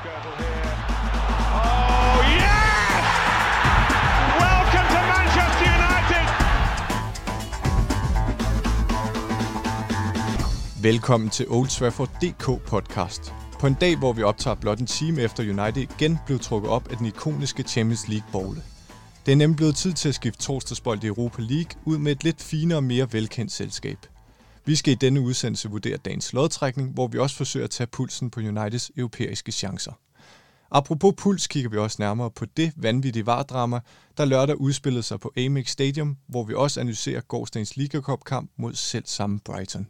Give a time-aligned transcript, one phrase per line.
[0.00, 0.74] Skirtle here.
[1.62, 3.04] Oh, yes!
[4.44, 6.26] Welcome to Manchester United!
[10.82, 13.34] Velkommen til Old Trafford DK podcast.
[13.58, 16.88] På en dag, hvor vi optager blot en time efter United igen blev trukket op
[16.90, 18.56] af den ikoniske Champions League bowl.
[19.26, 22.24] Det er nemlig blevet tid til at skifte torsdagsbold i Europa League ud med et
[22.24, 23.98] lidt finere og mere velkendt selskab.
[24.64, 28.30] Vi skal i denne udsendelse vurdere dagens lodtrækning, hvor vi også forsøger at tage pulsen
[28.30, 29.92] på Uniteds europæiske chancer.
[30.70, 33.80] Apropos puls kigger vi også nærmere på det vanvittige vardrama,
[34.16, 38.50] der lørdag udspillede sig på Amex Stadium, hvor vi også analyserer gårdsdagens Liga Cup kamp
[38.56, 39.86] mod selv samme Brighton.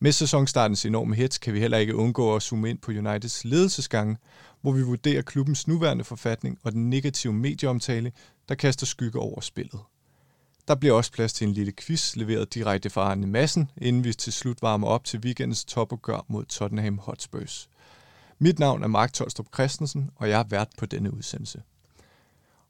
[0.00, 4.16] Med sæsonstartens enorme hits kan vi heller ikke undgå at zoome ind på Uniteds ledelsesgange,
[4.60, 8.12] hvor vi vurderer klubbens nuværende forfatning og den negative medieomtale,
[8.48, 9.80] der kaster skygge over spillet.
[10.68, 14.12] Der bliver også plads til en lille quiz leveret direkte fra Arne Madsen, inden vi
[14.12, 17.68] til slut varmer op til weekendens topopgør mod Tottenham Hotspurs.
[18.38, 21.62] Mit navn er Mark Tolstrup Christensen, og jeg er vært på denne udsendelse.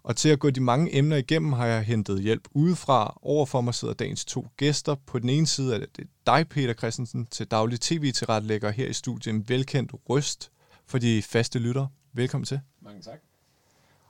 [0.03, 3.19] Og til at gå de mange emner igennem, har jeg hentet hjælp udefra.
[3.23, 4.95] Overfor mig sidder dagens to gæster.
[5.07, 9.35] På den ene side er det dig, Peter Christensen, til daglig tv-tilrettelægger her i studiet.
[9.35, 10.51] En velkendt røst
[10.87, 11.89] for de faste lyttere.
[12.13, 12.61] Velkommen til.
[12.83, 13.19] Mange tak.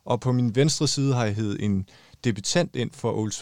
[0.04, 1.88] Og på min venstre side har jeg heddet en
[2.24, 3.32] debutant ind for Old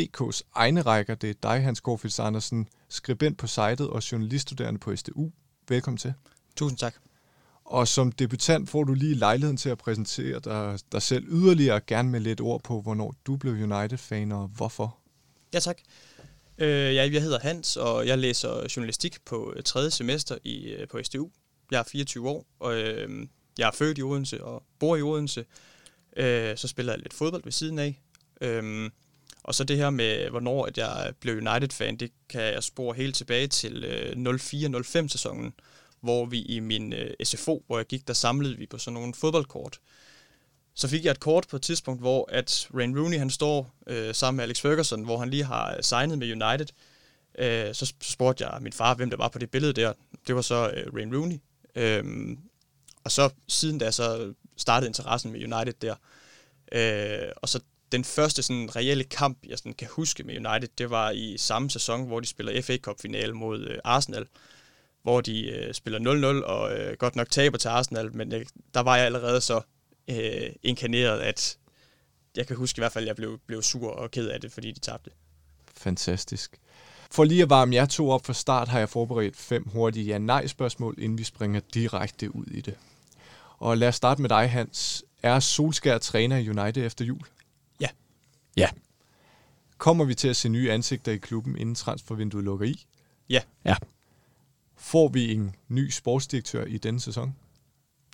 [0.00, 1.14] DK's egne rækker.
[1.14, 5.30] Det er dig, Hans Gårdfils Andersen, skribent på sitet og journaliststuderende på SDU.
[5.68, 6.14] Velkommen til.
[6.56, 6.94] Tusind tak.
[7.64, 12.10] Og som debutant får du lige lejligheden til at præsentere dig, dig selv yderligere, gerne
[12.10, 14.98] med lidt ord på, hvornår du blev United-fan og hvorfor.
[15.54, 15.78] Ja, tak.
[16.58, 20.88] Øh, jeg, jeg hedder Hans, og jeg læser journalistik på øh, tredje semester i, øh,
[20.88, 21.30] på SDU.
[21.70, 23.26] Jeg er 24 år, og øh,
[23.58, 25.44] jeg er født i Odense og bor i Odense.
[26.16, 28.03] Øh, så spiller jeg lidt fodbold ved siden af.
[28.40, 28.90] Øhm,
[29.42, 33.16] og så det her med, hvornår at jeg blev United-fan, det kan jeg spore helt
[33.16, 35.54] tilbage til øh, 04-05 sæsonen,
[36.00, 39.14] hvor vi i min øh, SFO, hvor jeg gik, der samlede vi på sådan nogle
[39.14, 39.78] fodboldkort.
[40.74, 44.14] Så fik jeg et kort på et tidspunkt, hvor at Rain Rooney han står øh,
[44.14, 46.66] sammen med Alex Ferguson, hvor han lige har signet med United.
[47.38, 49.92] Øh, så spurgte jeg min far, hvem der var på det billede der.
[50.26, 51.36] Det var så øh, Rain Rooney.
[51.74, 52.36] Øh,
[53.04, 55.94] og så siden da så startede interessen med United der.
[56.72, 57.60] Øh, og så
[57.94, 61.70] den første sådan reelle kamp, jeg sådan kan huske med United, det var i samme
[61.70, 64.26] sæson, hvor de spiller FA Cup finale mod øh, Arsenal
[65.04, 68.80] hvor de øh, spiller 0-0 og øh, godt nok taber til Arsenal, men jeg, der
[68.80, 69.60] var jeg allerede så
[70.10, 71.58] øh, inkarneret, at
[72.36, 74.52] jeg kan huske i hvert fald, at jeg blev, blev sur og ked af det,
[74.52, 75.10] fordi de tabte.
[75.76, 76.60] Fantastisk.
[77.10, 80.94] For lige at varme jer to op for start, har jeg forberedt fem hurtige ja-nej-spørgsmål,
[80.98, 82.74] inden vi springer direkte ud i det.
[83.58, 85.04] Og lad os starte med dig, Hans.
[85.22, 87.26] Er Solskær træner i United efter jul?
[88.56, 88.68] Ja.
[89.78, 92.86] Kommer vi til at se nye ansigter i klubben, inden transfervinduet lukker i?
[93.28, 93.40] Ja.
[93.64, 93.76] Ja.
[94.76, 97.36] Får vi en ny sportsdirektør i denne sæson?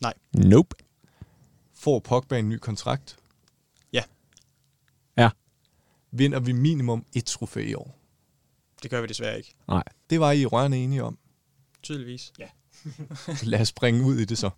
[0.02, 0.14] Nej.
[0.32, 0.76] Nope.
[1.74, 3.18] Får Pogba en ny kontrakt?
[3.92, 4.02] Ja.
[5.16, 5.30] Ja.
[6.10, 7.98] Vinder vi minimum et trofæ i år?
[8.82, 9.54] Det gør vi desværre ikke.
[9.68, 9.82] Nej.
[10.10, 11.18] Det var I rørende enige om.
[11.82, 12.32] Tydeligvis.
[12.38, 12.48] Ja.
[13.50, 14.50] Lad os springe ud i det så.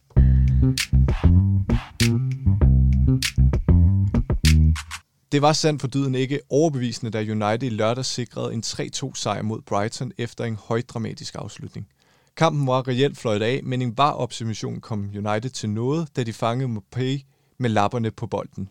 [5.33, 9.43] Det var sandt for dyden ikke overbevisende, da United i lørdag sikrede en 3-2 sejr
[9.43, 11.89] mod Brighton efter en højdramatisk afslutning.
[12.37, 16.33] Kampen var reelt fløjt af, men en var observation kom United til noget, da de
[16.33, 17.23] fangede Mopé
[17.59, 18.69] med lapperne på bolden.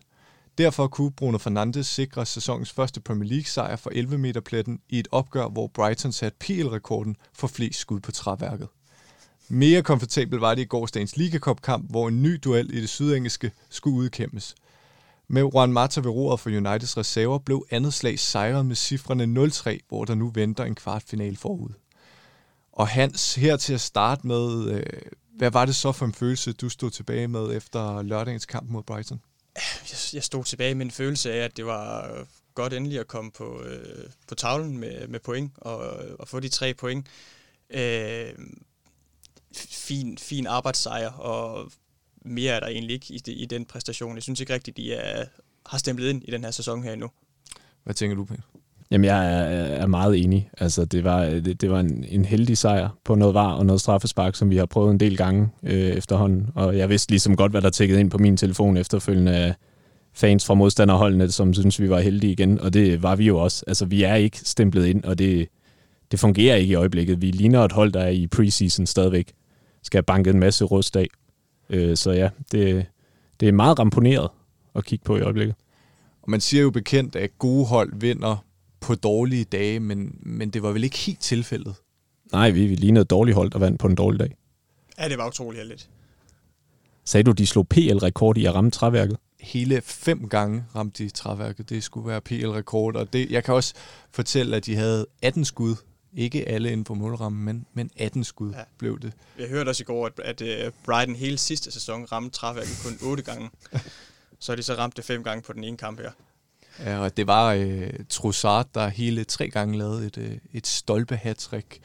[0.58, 4.98] Derfor kunne Bruno Fernandes sikre sæsonens første Premier League sejr for 11 meter pletten i
[4.98, 8.68] et opgør, hvor Brighton satte PL-rekorden for flest skud på træværket.
[9.48, 13.52] Mere komfortabel var det i gårsdagens Liga Cup-kamp, hvor en ny duel i det sydengelske
[13.70, 14.54] skulle udkæmpes.
[15.34, 19.78] Med Juan Mata ved roret for Uniteds reserver blev andet slag sejret med cifrene 0-3,
[19.88, 21.70] hvor der nu venter en kvartfinal forud.
[22.72, 25.02] Og Hans, her til at starte med, øh,
[25.36, 28.82] hvad var det så for en følelse, du stod tilbage med efter lørdagens kamp mod
[28.82, 29.20] Brighton?
[29.56, 33.08] Jeg, jeg stod tilbage med en følelse af, at det var øh, godt endelig at
[33.08, 35.78] komme på, øh, på tavlen med, med point og,
[36.18, 37.06] og få de tre point.
[37.70, 38.32] Øh,
[39.54, 41.72] fin, fin arbejdssejr, og
[42.24, 44.14] mere er der egentlig ikke i, det, i den præstation.
[44.14, 45.24] Jeg synes ikke rigtigt, de er,
[45.66, 47.08] har stemplet ind i den her sæson her endnu.
[47.84, 48.42] Hvad tænker du, Peter?
[48.90, 50.50] Jamen, jeg er, er meget enig.
[50.58, 53.80] Altså, det var, det, det var en, en heldig sejr på noget var og noget
[53.80, 56.48] straffespark, som vi har prøvet en del gange øh, efterhånden.
[56.54, 59.54] Og jeg vidste ligesom godt, hvad der tækkede ind på min telefon efterfølgende af
[60.14, 62.60] fans fra modstanderholdene, som synes, vi var heldige igen.
[62.60, 63.64] Og det var vi jo også.
[63.66, 65.48] Altså, vi er ikke stemplet ind, og det,
[66.10, 67.22] det fungerer ikke i øjeblikket.
[67.22, 69.32] Vi ligner et hold, der er i preseason stadigvæk.
[69.82, 71.06] Skal have banket en masse rust af.
[71.72, 72.86] Øh, så ja, det,
[73.40, 74.28] det er meget ramponeret
[74.74, 75.54] at kigge på i øjeblikket.
[76.22, 78.44] Og man siger jo bekendt, at gode hold vinder
[78.80, 81.74] på dårlige dage, men, men det var vel ikke helt tilfældet?
[82.32, 84.36] Nej, vi, vi lignede et dårligt hold, der vandt på en dårlig dag.
[84.98, 85.90] Ja, det var utroligt heldigt.
[87.04, 89.16] Sagde du, de slog PL-rekord i at ramme træværket?
[89.40, 91.70] Hele fem gange ramte de træværket.
[91.70, 92.96] Det skulle være PL-rekord.
[92.96, 93.74] Og det, jeg kan også
[94.10, 95.76] fortælle, at de havde 18 skud.
[96.16, 98.62] Ikke alle inden for målrammen, men, men 18 skud ja.
[98.78, 99.12] blev det.
[99.38, 102.98] Jeg hørte også i går, at, at uh, Brighton hele sidste sæson ramte træværket kun
[103.10, 103.50] 8 gange.
[104.38, 106.10] så har de så ramt det fem gange på den ene kamp her.
[106.78, 111.20] Ja, og det var uh, Trossard, der hele tre gange lavede et, uh, et stolpe
[111.24, 111.80] -trick.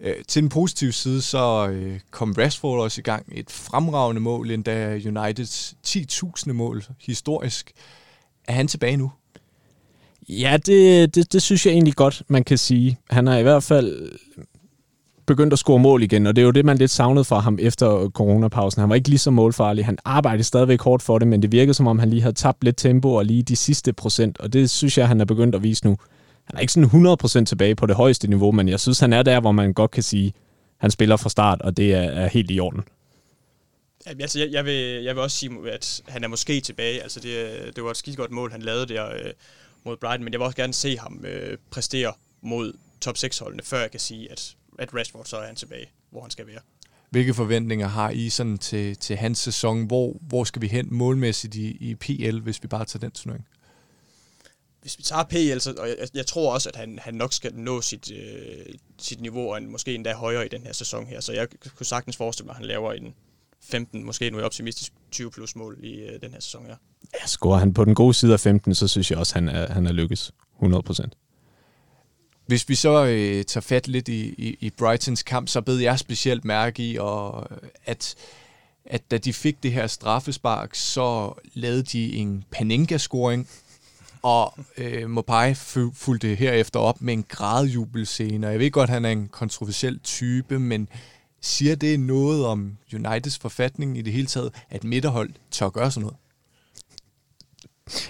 [0.00, 3.26] Øh, til den positive side, så øh, kom Rashford også i gang.
[3.32, 7.72] Et fremragende mål, endda Uniteds 10.000 mål historisk.
[8.48, 9.12] Er han tilbage nu?
[10.28, 12.98] Ja, det, det, det synes jeg egentlig godt, man kan sige.
[13.10, 14.12] Han har i hvert fald
[15.26, 17.58] begyndt at score mål igen, og det er jo det, man lidt savnede fra ham
[17.60, 18.80] efter coronapausen.
[18.80, 19.84] Han var ikke lige så målfarlig.
[19.84, 22.64] Han arbejdede stadigvæk hårdt for det, men det virkede som om, han lige havde tabt
[22.64, 25.62] lidt tempo og lige de sidste procent, og det synes jeg, han er begyndt at
[25.62, 25.96] vise nu
[26.46, 27.06] han er ikke sådan
[27.42, 29.90] 100% tilbage på det højeste niveau, men jeg synes, han er der, hvor man godt
[29.90, 30.32] kan sige,
[30.76, 32.84] han spiller fra start, og det er, er helt i orden.
[34.06, 37.02] Altså, jeg, jeg, vil, jeg vil også sige, at han er måske tilbage.
[37.02, 39.32] Altså, det, det var et skidt godt mål, han lavede der øh,
[39.86, 43.80] mod Brighton, men jeg vil også gerne se ham øh, præstere mod top 6-holdene, før
[43.80, 46.60] jeg kan sige, at, at Rashford så er han tilbage, hvor han skal være.
[47.10, 49.86] Hvilke forventninger har I sådan til, til hans sæson?
[49.86, 53.46] Hvor, hvor skal vi hen målmæssigt i, i PL, hvis vi bare tager den turnering?
[54.86, 57.54] hvis vi tager PL, så, og jeg, jeg tror også, at han, han nok skal
[57.54, 61.20] nå sit, øh, sit niveau, og måske endda højere i den her sæson her.
[61.20, 63.14] Så jeg kunne sagtens forestille mig, at han laver en
[63.62, 66.76] 15, måske nu er optimistisk 20 plus mål i øh, den her sæson her.
[67.20, 69.48] Ja, scorer han på den gode side af 15, så synes jeg også, at han
[69.48, 70.32] er, han er lykkes
[70.62, 71.06] 100%
[72.46, 75.98] Hvis vi så øh, tager fat lidt i, i, i Brightons kamp, så bed jeg
[75.98, 77.46] specielt mærke i, og,
[77.84, 78.14] at,
[78.84, 83.48] at da de fik det her straffespark, så lavede de en Panenka-scoring,
[84.22, 85.54] og øh, Mopai
[85.94, 88.46] fulgte herefter op med en gradjubelscene.
[88.46, 90.88] Jeg ved godt, at han er en kontroversiel type, men
[91.42, 96.02] siger det noget om Uniteds forfatning i det hele taget, at midterhold tør gøre sådan
[96.02, 96.16] noget?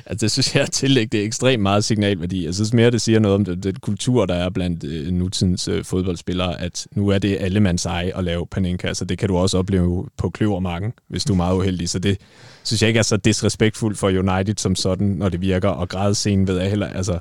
[0.06, 2.44] Altså, det synes jeg tillægger det ekstremt meget signalværdi.
[2.44, 5.68] Jeg synes mere, det siger noget om den, den kultur, der er blandt øh, nutidens
[5.68, 8.94] øh, fodboldspillere, at nu er det alle mands eje at lave panenka.
[8.94, 11.88] så det kan du også opleve på kløvermarken, hvis du er meget uheldig.
[11.88, 12.18] Så det
[12.62, 15.68] synes jeg ikke er så disrespektfuldt for United som sådan, når det virker.
[15.68, 17.18] Og grædscenen ved jeg heller, altså,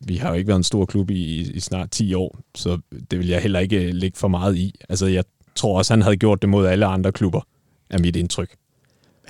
[0.00, 2.78] vi har jo ikke været en stor klub i, i snart 10 år, så
[3.10, 4.74] det vil jeg heller ikke øh, lægge for meget i.
[4.88, 7.40] Altså, jeg tror også, han havde gjort det mod alle andre klubber,
[7.90, 8.56] er mit indtryk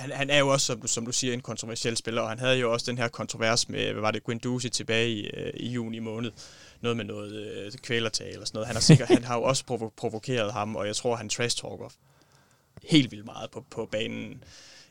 [0.01, 2.39] han, han er jo også, som du, som du siger, en kontroversiel spiller, og han
[2.39, 5.69] havde jo også den her kontrovers med, hvad var det, Guendouzi tilbage i, øh, i
[5.69, 6.31] juni måned.
[6.81, 8.67] Noget med noget øh, kvælertag eller sådan noget.
[8.67, 11.89] Han har, sikkert, han har jo også provo- provokeret ham, og jeg tror, han trash-talker
[12.83, 14.43] helt vildt meget på, på banen.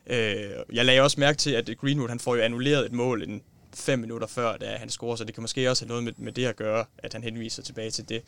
[0.06, 3.43] Øh, jeg lagde også mærke til, at Greenwood han får jo annulleret et mål en
[3.75, 6.32] fem minutter før, da han scorer, så det kan måske også have noget med, med
[6.32, 8.22] det at gøre, at han henviser tilbage til det,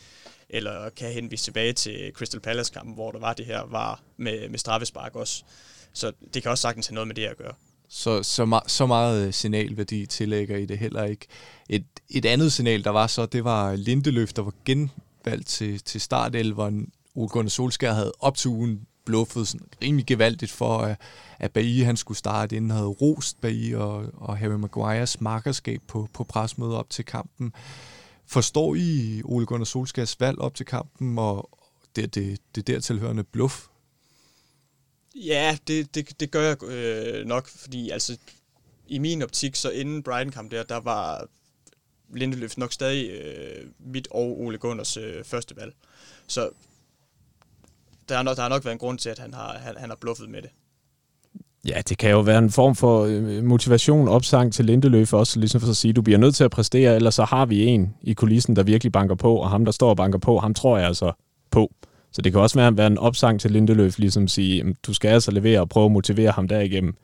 [0.48, 4.58] eller kan henvise tilbage til Crystal Palace-kampen, hvor der var det her var med, med
[4.58, 5.44] straffespark også.
[5.92, 7.54] Så det kan også sagtens have noget med det at gøre.
[7.88, 11.26] Så, så, me- så meget øh, signalværdi tillægger I det heller ikke.
[11.68, 16.00] Et, et andet signal, der var så, det var Lindeløf, der var genvalgt til, til
[16.00, 16.92] startelveren.
[17.14, 20.96] Ole Gunnar Solskjaer havde op til ugen bluffet sådan rimelig gevaldigt for, at,
[21.42, 26.08] at Bailly han skulle starte inden, havde rost Bailly og, og Harry Maguires markerskab på,
[26.12, 27.52] på presmødet op til kampen.
[28.26, 31.50] Forstår I Ole Gunnar Solskjaers valg op til kampen, og
[31.96, 33.66] det, det, det dertilhørende bluff?
[35.14, 38.18] Ja, det, det, det gør jeg øh, nok, fordi altså,
[38.86, 41.28] i min optik, så inden Brighton-kamp der, der var
[42.14, 45.74] Lindeløf nok stadig øh, mit og Ole Gunners øh, første valg.
[46.26, 46.50] Så
[48.08, 49.88] der har, nok, der har nok været en grund til, at han har, han, han
[49.88, 50.50] har bluffet med det.
[51.68, 55.60] Ja, det kan jo være en form for øh, motivation, opsang til Lindeløf også, ligesom
[55.60, 58.12] for at sige, du bliver nødt til at præstere, ellers så har vi en i
[58.12, 60.86] kulissen, der virkelig banker på, og ham, der står og banker på, ham tror jeg
[60.86, 61.12] altså
[61.50, 61.72] på.
[62.12, 65.30] Så det kan også være, være en opsang til Lindeløf, ligesom sige, du skal altså
[65.30, 66.94] levere og prøve at motivere ham derigennem.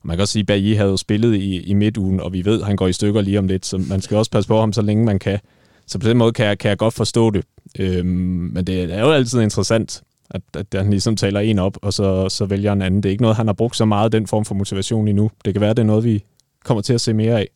[0.00, 2.44] Og man kan også sige, at Bailly havde jo spillet i, i midtugen, og vi
[2.44, 4.60] ved, at han går i stykker lige om lidt, så man skal også passe på
[4.60, 5.38] ham, så længe man kan.
[5.86, 7.44] Så på den måde kan jeg, kan jeg godt forstå det.
[7.78, 8.06] Øhm,
[8.54, 12.28] men det er jo altid interessant, at, at han ligesom taler en op, og så,
[12.28, 13.02] så vælger en anden.
[13.02, 15.30] Det er ikke noget, han har brugt så meget, den form for motivation endnu.
[15.44, 16.24] Det kan være, det er noget, vi
[16.64, 17.48] kommer til at se mere af.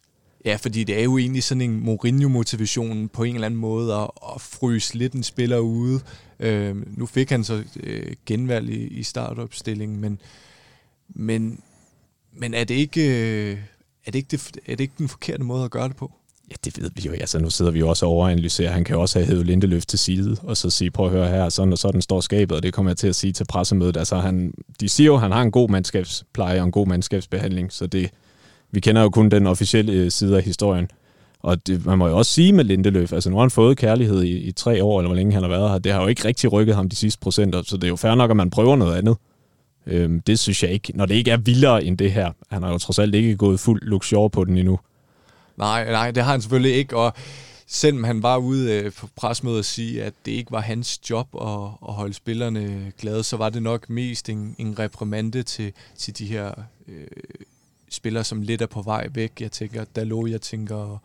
[0.45, 4.11] Ja, fordi det er jo egentlig sådan en Mourinho-motivation på en eller anden måde at,
[4.35, 6.01] at fryse lidt en spiller ude.
[6.41, 10.21] Øh, nu fik han så øh, genvalg i, i startopstillingen, men,
[11.09, 11.61] men,
[12.33, 13.59] men er, det ikke, øh,
[14.07, 16.13] er, det ikke det, er det ikke den forkerte måde at gøre det på?
[16.53, 17.13] Ja, det ved vi jo.
[17.13, 18.71] Altså, nu sidder vi jo også og overanalyserer.
[18.71, 21.29] Han kan jo også have hævet Lindeløf til side, og så sige, prøv at høre
[21.29, 23.97] her, sådan og sådan står skabet, og det kommer jeg til at sige til pressemødet.
[23.97, 27.73] Altså, han, de siger jo, at han har en god mandskabspleje og en god mandskabsbehandling,
[27.73, 28.11] så det,
[28.71, 30.89] vi kender jo kun den officielle øh, side af historien.
[31.41, 34.23] Og det, man må jo også sige med Lindeløf, altså nu har han fået kærlighed
[34.23, 35.79] i, i tre år, eller hvor længe han har været her.
[35.79, 38.15] Det har jo ikke rigtig rykket ham de sidste procenter, så det er jo fair
[38.15, 39.17] nok, at man prøver noget andet.
[39.87, 42.31] Øhm, det synes jeg ikke, når det ikke er vildere end det her.
[42.51, 44.79] Han har jo trods alt ikke gået fuld luxure på den endnu.
[45.57, 47.13] Nej, nej, det har han selvfølgelig ikke, og
[47.67, 51.29] selvom han var ude øh, på presmødet og sige, at det ikke var hans job
[51.35, 56.19] at, at holde spillerne glade, så var det nok mest en, en reprimande til, til
[56.19, 56.53] de her
[56.89, 57.07] øh,
[57.91, 59.33] spillere, som lidt er på vej væk.
[59.41, 61.03] Jeg tænker Dalot, jeg tænker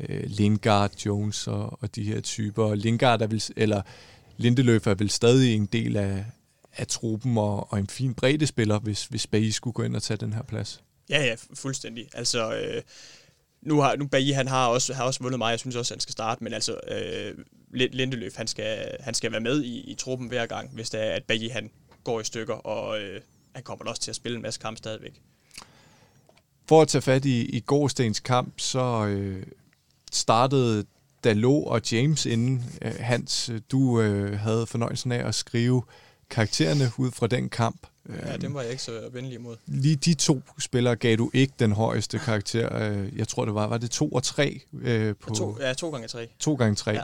[0.00, 2.74] øh, Lingard, Jones og, og de her typer.
[2.74, 3.82] Lingard er vel, eller
[4.36, 6.24] Lindeløf er vel stadig en del af,
[6.76, 10.02] af truppen og, og en fin bredde spiller, hvis, hvis Bay skulle gå ind og
[10.02, 10.82] tage den her plads.
[11.10, 12.08] Ja, ja, fuldstændig.
[12.14, 12.82] Altså, øh,
[13.62, 16.00] nu har nu Bailly, han har også, har også vundet mig, jeg synes også, han
[16.00, 17.34] skal starte, men altså, øh,
[17.70, 21.10] Lindeløf, han skal, han skal være med i, i truppen hver gang, hvis det er,
[21.10, 21.70] at Bailly, han
[22.04, 23.20] går i stykker, og øh,
[23.54, 25.20] han kommer også til at spille en masse kamp stadigvæk.
[26.68, 29.42] For at tage fat i, i gårdstens kamp, så øh,
[30.12, 30.84] startede
[31.24, 32.64] Dalot og James inden.
[32.82, 35.82] Øh, Hans, øh, du øh, havde fornøjelsen af at skrive
[36.30, 37.86] karaktererne ud fra den kamp.
[38.08, 39.56] Ja, dem var jeg ikke så venlig imod.
[39.66, 42.82] Lige de to spillere gav du ikke den højeste karakter.
[42.82, 44.60] Øh, jeg tror, det var, var det to og tre?
[44.72, 46.28] Øh, på, ja, to, ja, to gange tre.
[46.38, 46.98] To gange tre.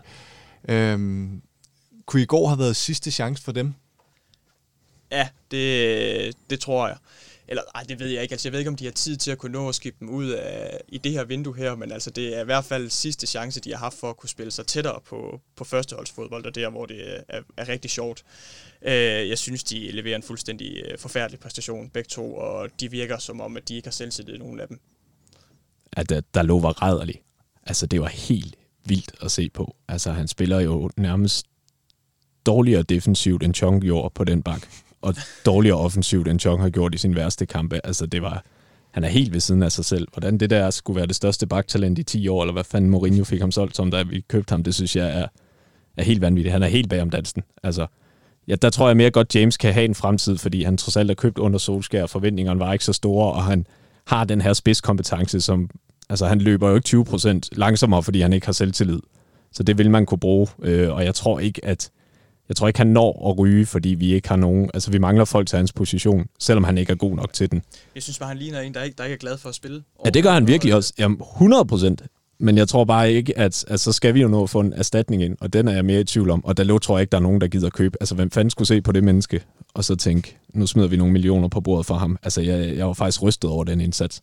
[0.69, 0.93] Ja.
[0.93, 1.43] Øhm,
[2.07, 3.75] kunne i går have været sidste chance for dem?
[5.11, 6.97] Ja, det, det tror jeg.
[7.49, 8.33] Eller ej, det ved jeg ikke.
[8.33, 10.09] Altså, jeg ved ikke, om de har tid til at kunne nå at skifte dem
[10.09, 13.27] ud af, i det her vindue her, men altså, det er i hvert fald sidste
[13.27, 16.71] chance, de har haft for at kunne spille sig tættere på, på førsteholdsfodbold, og der,
[16.71, 18.25] hvor det er, er rigtig sjovt.
[18.83, 23.19] Øh, jeg synes, de leverer en fuldstændig øh, forfærdelig præstation, begge to, og de virker
[23.19, 24.81] som om, at de ikke har selvtillid, nogen af dem.
[25.93, 27.23] At der, der lå var rædderlig.
[27.63, 29.77] Altså, det var helt vildt at se på.
[29.89, 31.47] Altså, han spiller jo nærmest
[32.47, 34.69] dårligere defensivt, end Chong gjorde på den bak
[35.07, 35.15] og
[35.47, 37.81] dårligere offensivt, end Chong har gjort i sin værste kampe.
[37.85, 38.45] Altså, det var,
[38.91, 40.09] han er helt ved siden af sig selv.
[40.13, 43.25] Hvordan det der skulle være det største baktalent i 10 år, eller hvad fanden Mourinho
[43.25, 45.27] fik ham solgt som, da vi købte ham, det synes jeg er,
[45.97, 46.53] er helt vanvittigt.
[46.53, 47.43] Han er helt bag om dansen.
[47.63, 47.87] Altså,
[48.49, 51.11] ja, der tror jeg mere godt, James kan have en fremtid, fordi han trods alt
[51.11, 53.67] er købt under solskær, og forventningerne var ikke så store, og han
[54.07, 55.71] har den her spidskompetence, som
[56.09, 59.01] altså, han løber jo ikke 20% langsommere, fordi han ikke har selvtillid.
[59.53, 61.91] Så det vil man kunne bruge, øh, og jeg tror ikke, at
[62.49, 64.71] jeg tror ikke, han når at ryge, fordi vi ikke har nogen...
[64.75, 67.63] Altså, vi mangler folk til hans position, selvom han ikke er god nok til den.
[67.95, 69.83] Jeg synes bare, han ligner en, der ikke, der ikke er glad for at spille.
[70.05, 70.93] Ja, det gør han virkelig også.
[70.99, 72.03] Jamen, 100 procent.
[72.39, 74.73] Men jeg tror bare ikke, at, at så skal vi jo nå at få en
[74.73, 76.45] erstatning ind, og den er jeg mere i tvivl om.
[76.45, 77.97] Og der tror jeg ikke, der er nogen, der gider købe.
[78.01, 79.43] Altså, hvem fanden skulle se på det menneske,
[79.75, 82.19] og så tænke, nu smider vi nogle millioner på bordet for ham.
[82.23, 84.17] Altså, jeg, jeg var faktisk rystet over den indsats.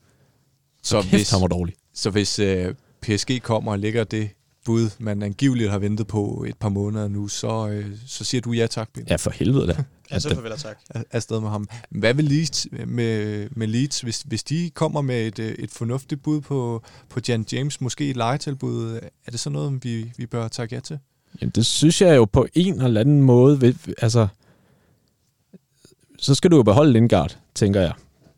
[0.84, 1.76] Så, så hvis, han var dårlig.
[1.94, 4.30] Så hvis øh, PSG kommer og lægger det
[4.64, 8.52] bud, man angiveligt har ventet på et par måneder nu, så, øh, så siger du
[8.52, 9.06] ja tak, Ben.
[9.10, 9.76] Ja, for helvede da.
[10.12, 10.78] ja, så farvel tak.
[11.12, 11.68] Afsted med ham.
[11.90, 16.42] Hvad vil Leeds med, med Leeds, hvis, hvis de kommer med et, et fornuftigt bud
[16.42, 20.68] på, på Jan James, måske et legetilbud, er det så noget, vi, vi bør tage
[20.72, 21.00] ja til?
[21.42, 24.28] Jamen, det synes jeg jo på en eller anden måde, ved, altså,
[26.20, 27.94] så skal du jo beholde Lindgaard, tænker jeg.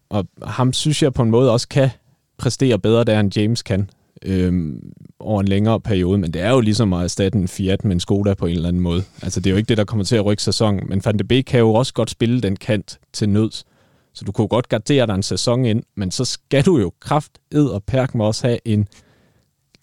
[0.10, 1.90] Og ham synes jeg på en måde også kan
[2.38, 3.90] præstere bedre, der end James kan
[4.26, 7.92] øhm, over en længere periode, men det er jo ligesom at erstatte en Fiat med
[7.92, 9.04] en Skoda på en eller anden måde.
[9.22, 11.24] Altså det er jo ikke det, der kommer til at rykke sæsonen, men Van de
[11.24, 13.66] Beek kan jo også godt spille den kant til nøds.
[14.14, 17.32] Så du kunne godt gardere dig en sæson ind, men så skal du jo kraft,
[17.52, 18.88] ed og perk med også have en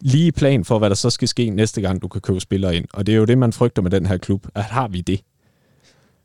[0.00, 2.84] lige plan for, hvad der så skal ske næste gang, du kan købe spillere ind.
[2.92, 5.20] Og det er jo det, man frygter med den her klub, at har vi det.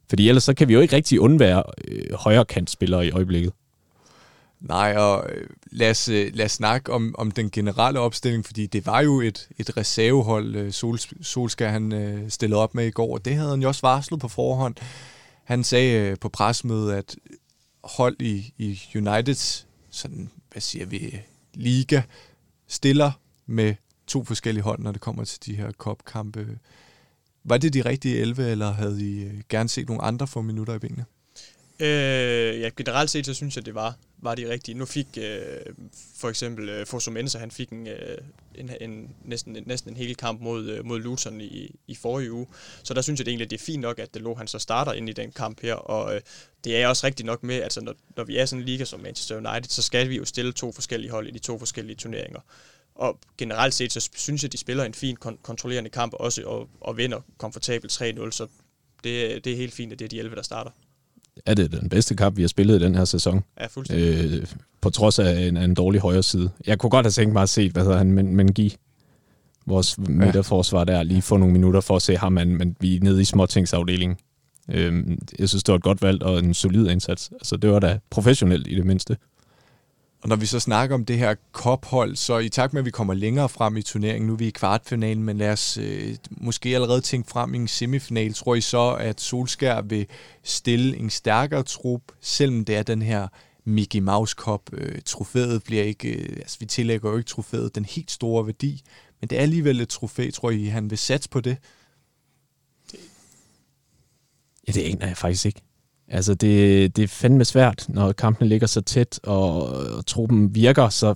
[0.10, 3.54] Fordi ellers så kan vi jo ikke rigtig undvære øh, højre kantspillere i øjeblikket.
[4.60, 8.68] Nej, og øh, lad os, øh, lad os snakke om, om den generelle opstilling, fordi
[8.68, 13.14] det var jo et, et reservehold, øh, Sol, Solskjaer han stillede op med i går,
[13.14, 14.76] og det havde han jo også varslet på forhånd.
[15.44, 17.16] Han sagde på presmødet, at
[17.84, 21.20] hold i, i United, sådan, hvad siger vi,
[21.54, 22.02] liga,
[22.68, 23.12] stiller
[23.46, 23.76] med
[24.08, 26.60] to forskellige hold, når det kommer til de her kopkampe.
[27.44, 30.80] Var det de rigtige 11, eller havde I gerne set nogle andre få minutter i
[30.80, 31.06] benene?
[31.80, 34.78] Øh, ja, generelt set, så synes jeg, det var, var de rigtige.
[34.78, 35.42] Nu fik øh,
[36.16, 38.18] for eksempel øh, Fosumensa, han fik en, øh,
[38.56, 42.32] en, en, næsten, en, næsten en hel kamp mod, øh, mod Luton i, i forrige
[42.32, 42.48] uge.
[42.84, 44.94] Så der synes jeg det egentlig, det er fint nok, at Delo han så starter
[44.94, 45.74] ind i den kamp her.
[45.74, 46.22] Og øh,
[46.64, 49.00] det er også rigtigt nok med, altså når, når vi er sådan en liga som
[49.00, 52.40] Manchester United, så skal vi jo stille to forskellige hold i de to forskellige turneringer.
[52.96, 56.70] Og generelt set, så synes jeg, de spiller en fin kon- kontrollerende kamp også, og,
[56.82, 58.48] og vinder komfortabelt 3-0, så
[59.04, 60.72] det, det er helt fint, at det er de 11, der starter
[61.46, 63.44] er det den bedste kamp, vi har spillet i den her sæson.
[63.60, 64.40] Ja, fuldstændig.
[64.40, 64.48] Øh,
[64.82, 66.50] på trods af en, en dårlig højre side.
[66.68, 68.72] Jeg kunne godt have tænkt mig at se, hvad hedder han, men, men give
[69.66, 73.00] vores midterforsvar der, lige få nogle minutter for at se ham, men, men vi er
[73.02, 74.18] nede i småtingsafdelingen.
[74.72, 77.30] Øh, jeg synes, det var et godt valg og en solid indsats.
[77.34, 79.18] Altså, det var da professionelt i det mindste.
[80.22, 82.92] Og når vi så snakker om det her kophold, så i takt med, at vi
[82.92, 86.76] kommer længere frem i turneringen, nu er vi i kvartfinalen, men lad os øh, måske
[86.76, 90.06] allerede tænke frem i en semifinal, tror I så, at Solskær vil
[90.44, 93.28] stille en stærkere trup, selvom det er den her
[93.66, 94.62] Mickey Mouse Cup.
[94.74, 98.82] Øh, trofæet bliver ikke, øh, altså vi tillægger jo ikke trofæet den helt store værdi,
[99.22, 101.58] men det er alligevel et trofæ, tror I, han vil satse på det?
[104.68, 105.62] Ja, det aner jeg faktisk ikke.
[106.10, 110.90] Altså, det, det er fandme svært, når kampene ligger så tæt, og, og truppen virker
[110.90, 111.14] så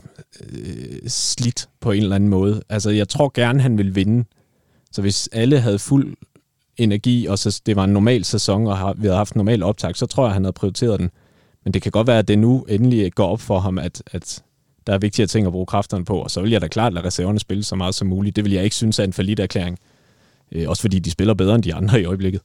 [0.50, 2.62] øh, slidt på en eller anden måde.
[2.69, 4.25] Altså, jeg tror gerne, han vil vinde.
[4.91, 6.15] Så hvis alle havde fuld
[6.77, 9.95] energi, og så det var en normal sæson, og vi havde haft en normal optag,
[9.95, 11.12] så tror jeg, han havde prioriteret den.
[11.63, 14.43] Men det kan godt være, at det nu endelig går op for ham, at, at
[14.88, 17.05] der er vigtige ting at bruge kræfterne på, og så vil jeg da klart lade
[17.05, 18.36] reserverne spille så meget som muligt.
[18.36, 19.79] Det vil jeg ikke synes er en forlidt erklæring.
[20.51, 22.41] Øh, også fordi de spiller bedre end de andre i øjeblikket.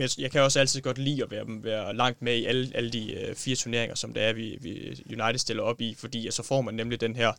[0.00, 2.90] Jeg, jeg kan også altid godt lide at være, være langt med i alle, alle
[2.90, 6.42] de øh, fire turneringer, som det er, vi, vi United stiller op i, fordi så
[6.42, 7.32] får man nemlig den her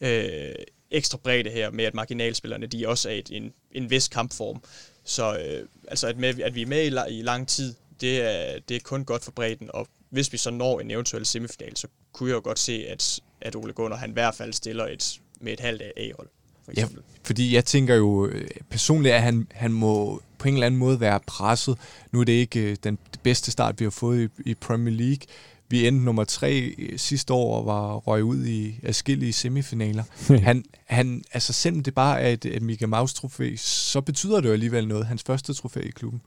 [0.00, 0.54] øh,
[0.90, 4.62] ekstra bredde her med, at marginalspillerne de også er i en, en vis kampform.
[5.04, 8.58] Så øh, altså at, med, at vi er med i, i lang tid, det er,
[8.68, 11.88] det er kun godt for bredden, og hvis vi så når en eventuel semifinal, så
[12.12, 15.20] kunne jeg jo godt se, at, at Ole Gunnar han i hvert fald stiller et,
[15.40, 16.28] med et halvt A-hold.
[16.64, 16.86] For ja,
[17.22, 21.00] fordi jeg tænker jo øh, personligt, at han, han må på en eller anden måde
[21.00, 21.78] være presset.
[22.12, 25.26] Nu er det ikke øh, den bedste start, vi har fået i, i Premier League.
[25.68, 30.04] Vi endte nummer tre øh, sidste år og var røg ud i adskillige semifinaler.
[30.48, 34.52] han, han, altså selvom det bare er et, et Mickey Mouse-trofæ, så betyder det jo
[34.52, 35.06] alligevel noget.
[35.06, 36.22] Hans første trofæ i klubben.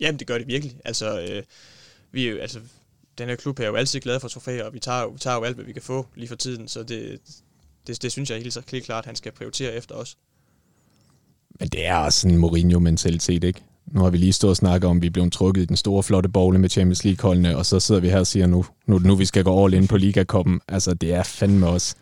[0.00, 0.76] Jamen, det gør det virkelig.
[0.84, 1.42] Altså, øh,
[2.12, 2.60] vi er jo, altså,
[3.18, 5.42] den her klub er jo altid glad for trofæer, og vi tager, vi tager jo
[5.42, 7.20] alt, hvad vi kan få lige for tiden, så det,
[7.86, 10.16] det, det synes jeg helt så klart, at han skal prioritere efter os.
[11.60, 13.60] Men det er også sådan en Mourinho-mentalitet, ikke?
[13.92, 16.02] Nu har vi lige stået og snakket om, at vi blevet trukket i den store,
[16.02, 19.14] flotte bogle med Champions League-holdene, og så sidder vi her og siger, nu, nu, nu
[19.14, 20.60] vi skal gå all in på Liga-koppen.
[20.68, 21.94] Altså, det er fandme også...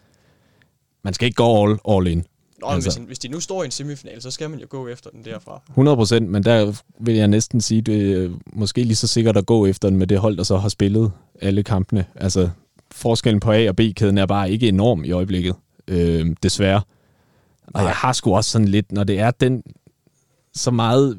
[1.04, 2.24] Man skal ikke gå all, all in.
[2.60, 4.88] Nå, altså, hvis, hvis de nu står i en semifinal, så skal man jo gå
[4.88, 5.62] efter den derfra.
[5.68, 9.46] 100 procent, men der vil jeg næsten sige, det er måske lige så sikkert at
[9.46, 12.04] gå efter den med det hold, der så har spillet alle kampene.
[12.14, 12.48] Altså,
[12.90, 15.54] forskellen på A- og B-kæden er bare ikke enorm i øjeblikket,
[15.88, 16.80] øh, desværre.
[17.74, 19.62] Og jeg har sgu også sådan lidt, når det er den
[20.54, 21.18] så meget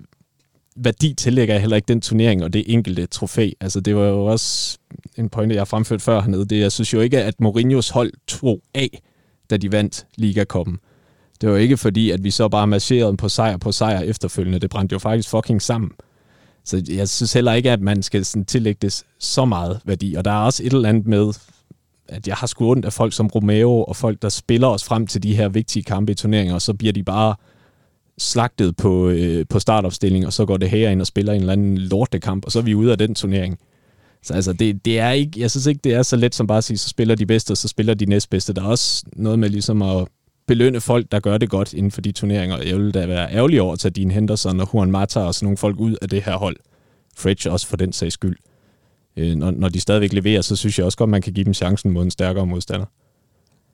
[0.75, 3.49] værdi tillægger jeg heller ikke den turnering og det enkelte trofæ.
[3.61, 4.77] Altså, det var jo også
[5.17, 6.45] en pointe, jeg har fremført før hernede.
[6.45, 9.01] Det, jeg synes jo ikke, at Mourinhos hold tog af,
[9.49, 10.79] da de vandt Liga-koppen.
[11.41, 14.59] Det var ikke fordi, at vi så bare marcherede på sejr på sejr efterfølgende.
[14.59, 15.91] Det brændte jo faktisk fucking sammen.
[16.63, 20.13] Så jeg synes heller ikke, at man skal sådan tillægge det så meget værdi.
[20.13, 21.33] Og der er også et eller andet med,
[22.09, 25.07] at jeg har sgu ondt af folk som Romeo og folk, der spiller os frem
[25.07, 27.35] til de her vigtige kampe i turneringer, og så bliver de bare
[28.17, 31.53] slagtet på, øh, på startopstilling, og så går det her ind og spiller en eller
[31.53, 33.59] anden lortekamp, og så er vi ude af den turnering.
[34.23, 36.57] Så altså, det, det er ikke, jeg synes ikke, det er så let som bare
[36.57, 38.53] at sige, så spiller de bedste, og så spiller de næstbedste.
[38.53, 40.07] Der er også noget med ligesom at
[40.47, 42.57] belønne folk, der gør det godt inden for de turneringer.
[42.57, 45.45] Jeg ville da være ærgerlig over at tage Dean Henderson og Juan Mata og sådan
[45.45, 46.57] nogle folk ud af det her hold.
[47.17, 48.37] Fridge også for den sags skyld.
[49.17, 51.53] Øh, når, når de stadigvæk leverer, så synes jeg også godt, man kan give dem
[51.53, 52.85] chancen mod en stærkere modstander.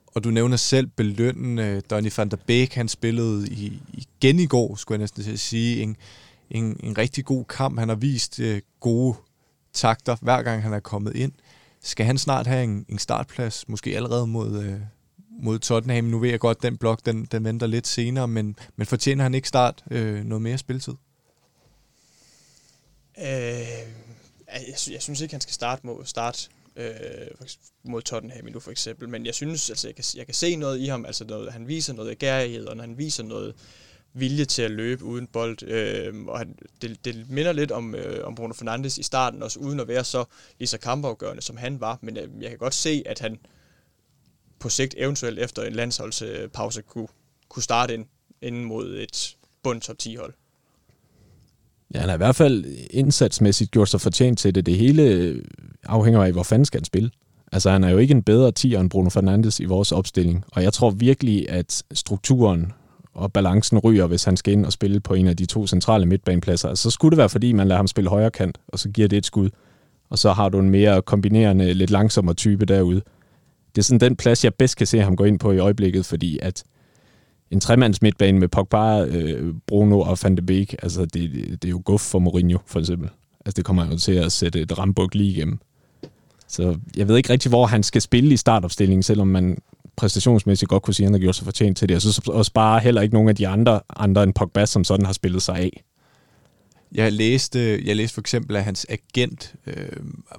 [0.06, 1.82] Og du nævner selv belønnen.
[1.90, 5.40] Donny van der Beek, han spillede i, igen i går, skulle jeg næsten til at
[5.40, 5.82] sige.
[5.82, 5.96] En,
[6.50, 7.78] en, en rigtig god kamp.
[7.78, 9.14] Han har vist øh, gode
[9.72, 11.32] takter, hver gang han er kommet ind.
[11.82, 14.80] Skal han snart have en, en startplads, måske allerede mod, øh,
[15.42, 16.04] mod Tottenham?
[16.04, 19.34] Nu ved jeg godt, den blok den, den venter lidt senere, men, men fortjener han
[19.34, 20.94] ikke start øh, noget mere spilletid?
[23.18, 24.03] Øh,
[24.60, 26.90] jeg, jeg synes ikke, han skal starte mod start øh,
[27.84, 30.78] mod Tottenham nu for eksempel, men jeg synes, altså jeg kan, jeg kan se noget
[30.78, 33.54] i ham, altså noget, han viser noget gærighed, og når han viser noget
[34.12, 38.26] vilje til at løbe uden bold, øh, og han, det, det minder lidt om, øh,
[38.26, 40.24] om Bruno Fernandes i starten, også uden at være så
[40.58, 43.38] lige så kampafgørende, som han var, men øh, jeg kan godt se, at han
[44.58, 47.08] på sigt eventuelt efter en landsholdspause kunne,
[47.48, 48.06] kunne starte ind,
[48.42, 50.34] ind mod et bund top 10 hold.
[51.94, 54.66] Ja, han har i hvert fald indsatsmæssigt gjort sig fortjent til det.
[54.66, 55.34] Det hele
[55.84, 57.10] afhænger af, hvor fanden skal han spille.
[57.52, 60.44] Altså, han er jo ikke en bedre 10'er end Bruno Fernandes i vores opstilling.
[60.52, 62.72] Og jeg tror virkelig, at strukturen
[63.14, 66.06] og balancen ryger, hvis han skal ind og spille på en af de to centrale
[66.06, 66.68] midtbanepladser.
[66.68, 69.08] Altså, så skulle det være, fordi man lader ham spille højre kant, og så giver
[69.08, 69.50] det et skud.
[70.10, 73.02] Og så har du en mere kombinerende, lidt langsommere type derude.
[73.74, 76.06] Det er sådan den plads, jeg bedst kan se ham gå ind på i øjeblikket,
[76.06, 76.64] fordi at
[77.50, 81.70] en tremands midtbane med Pogba, øh, Bruno og Van de Beek, altså det, det er
[81.70, 83.08] jo guf for Mourinho, for eksempel.
[83.46, 85.58] Altså det kommer jo til at sætte et rambuk lige igennem.
[86.48, 89.58] Så jeg ved ikke rigtig, hvor han skal spille i startopstillingen, selvom man
[89.96, 91.92] præstationsmæssigt godt kunne sige, at han har gjort sig fortjent til det.
[91.92, 95.06] Jeg synes også bare heller ikke nogen af de andre, andre end Pogba, som sådan
[95.06, 95.84] har spillet sig af.
[96.94, 99.88] Jeg læste, jeg læste for eksempel, at hans agent øh,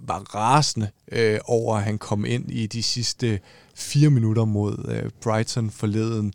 [0.02, 3.40] var rasende øh, over, at han kom ind i de sidste
[3.76, 6.34] fire minutter mod øh, Brighton forleden.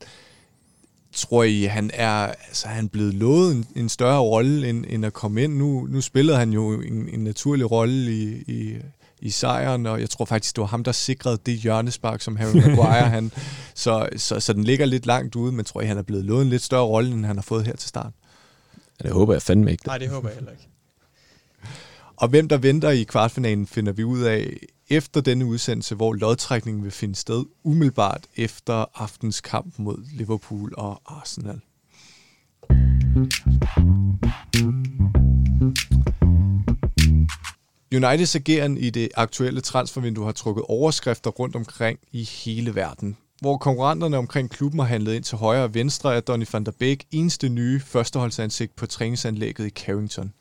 [1.12, 5.06] Tror I, han er, altså, han er blevet lovet en, en større rolle, end, end
[5.06, 5.54] at komme ind?
[5.54, 8.76] Nu, nu spillede han jo en, en naturlig rolle i, i,
[9.20, 12.54] i sejren, og jeg tror faktisk, det var ham, der sikrede det hjørnespark, som Harry
[12.54, 13.32] Maguire, han,
[13.74, 16.42] så, så, så den ligger lidt langt ude, men tror jeg, han er blevet lovet
[16.42, 18.12] en lidt større rolle, end han har fået her til start.
[19.00, 19.86] Ja, det håber jeg fandme ikke.
[19.86, 20.68] Nej, det håber jeg heller ikke.
[22.16, 24.56] Og hvem der venter i kvartfinalen, finder vi ud af
[24.90, 31.00] efter denne udsendelse, hvor lodtrækningen vil finde sted umiddelbart efter aftens kamp mod Liverpool og
[31.06, 31.60] Arsenal.
[37.94, 43.16] Uniteds ageren i det aktuelle transfervindue har trukket overskrifter rundt omkring i hele verden.
[43.40, 46.72] Hvor konkurrenterne omkring klubben har handlet ind til højre og venstre, er Donny van der
[46.78, 50.32] Beek eneste nye førsteholdsansigt på træningsanlægget i Carrington.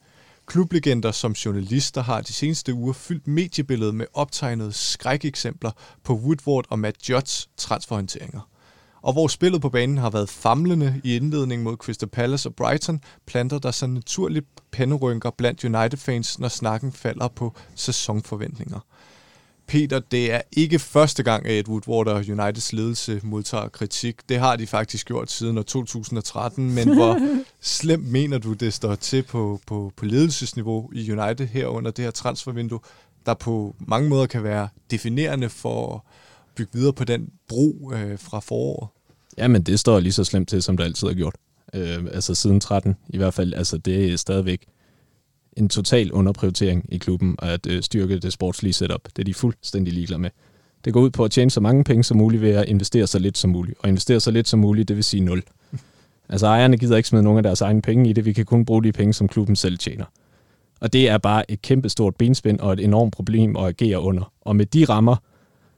[0.50, 5.72] Klublegender som journalister har de seneste uger fyldt mediebilledet med optegnede skrækeksempler
[6.04, 8.50] på Woodward og Matt Judds transferhåndteringer.
[9.02, 13.02] Og hvor spillet på banen har været famlende i indledningen mod Crystal Palace og Brighton,
[13.26, 18.80] planter der sig naturligt panderynker blandt United-fans, når snakken falder på sæsonforventninger.
[19.70, 24.30] Peter, det er ikke første gang, at Woodward og Uniteds ledelse modtager kritik.
[24.30, 27.20] Det har de faktisk gjort siden 2013, men hvor
[27.62, 32.06] slemt mener du, det står til på, på, på ledelsesniveau i United her under det
[32.06, 32.80] her transfervindue,
[33.26, 36.02] der på mange måder kan være definerende for at
[36.56, 38.90] bygge videre på den bro øh, fra foråret?
[39.38, 41.36] Jamen, det står lige så slemt til, som det altid har gjort.
[41.74, 43.54] Øh, altså siden 13 i hvert fald.
[43.54, 44.66] Altså, det er stadigvæk
[45.60, 49.02] en total underprioritering i klubben at øh, styrke det sportslige setup.
[49.04, 50.30] Det er de fuldstændig ligeglade med.
[50.86, 53.20] Det går ud på at tjene så mange penge som muligt ved at investere så
[53.20, 53.78] lidt som muligt.
[53.80, 55.44] Og investere så lidt som muligt, det vil sige nul.
[56.32, 58.26] Altså ejerne gider ikke smide nogen af deres egne penge i det.
[58.26, 60.06] Vi kan kun bruge de penge, som klubben selv tjener.
[60.80, 64.32] Og det er bare et kæmpe stort benspænd og et enormt problem at agere under.
[64.42, 65.16] Og med de rammer,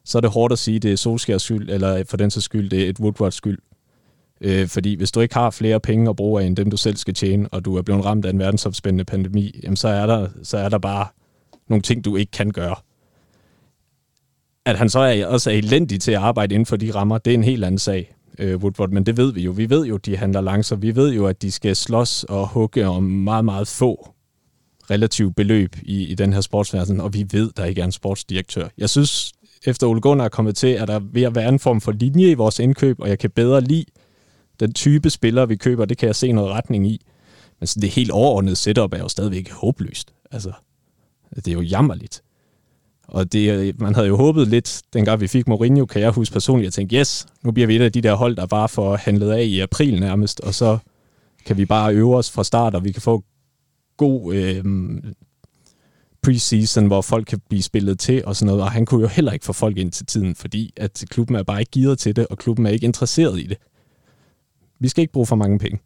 [0.06, 2.42] så er det hårdt at sige, at det er Solskjærs skyld, eller for den så
[2.42, 3.60] skyld, det er et Woodwards skyld.
[4.42, 6.96] Øh, fordi hvis du ikke har flere penge at bruge af, end dem du selv
[6.96, 10.28] skal tjene, og du er blevet ramt af en verdensomspændende pandemi, jamen så er der,
[10.44, 11.08] så er der bare
[11.68, 12.76] nogle ting, du ikke kan gøre.
[14.66, 17.32] At han så er, også er elendig til at arbejde inden for de rammer, det
[17.32, 19.52] er en helt anden sag, øh, Woodward, men det ved vi jo.
[19.52, 20.82] Vi ved jo, at de handler langsomt.
[20.82, 24.14] Vi ved jo, at de skal slås og hugge om meget, meget få
[24.90, 28.68] relativt beløb i, i den her sportsverden, og vi ved, der ikke er en sportsdirektør.
[28.78, 29.34] Jeg synes,
[29.66, 32.30] efter Ole Gunnar er kommet til, at der ved at være en form for linje
[32.30, 33.86] i vores indkøb, og jeg kan bedre lide
[34.62, 37.06] den type spillere, vi køber, det kan jeg se noget retning i.
[37.60, 40.14] Men sådan det helt overordnede setup er jo stadigvæk håbløst.
[40.32, 40.52] Altså,
[41.36, 42.22] det er jo jammerligt.
[43.08, 46.68] Og det, man havde jo håbet lidt, dengang vi fik Mourinho, kan jeg huske personligt,
[46.68, 49.32] at tænke, yes, nu bliver vi et af de der hold, der bare får handlet
[49.32, 50.78] af i april nærmest, og så
[51.46, 53.24] kan vi bare øve os fra start, og vi kan få
[53.98, 54.64] god øh,
[56.22, 59.32] preseason, hvor folk kan blive spillet til og sådan noget, og han kunne jo heller
[59.32, 62.28] ikke få folk ind til tiden, fordi at klubben er bare ikke givet til det,
[62.28, 63.58] og klubben er ikke interesseret i det.
[64.82, 65.80] Vi skal ikke bruge for mange penge.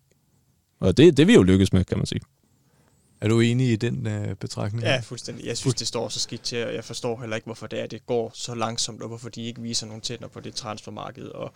[0.80, 2.22] Og det, det vi jo lykkes med, kan man sige.
[3.22, 4.84] Er du enig i den øh, betragtning?
[4.84, 5.46] Ja, fuldstændig.
[5.46, 7.88] Jeg synes, det står så skidt til, og jeg forstår heller ikke, hvorfor det er,
[7.88, 11.54] det går så langsomt, og hvorfor de ikke viser nogen tænder på det transfermarked, og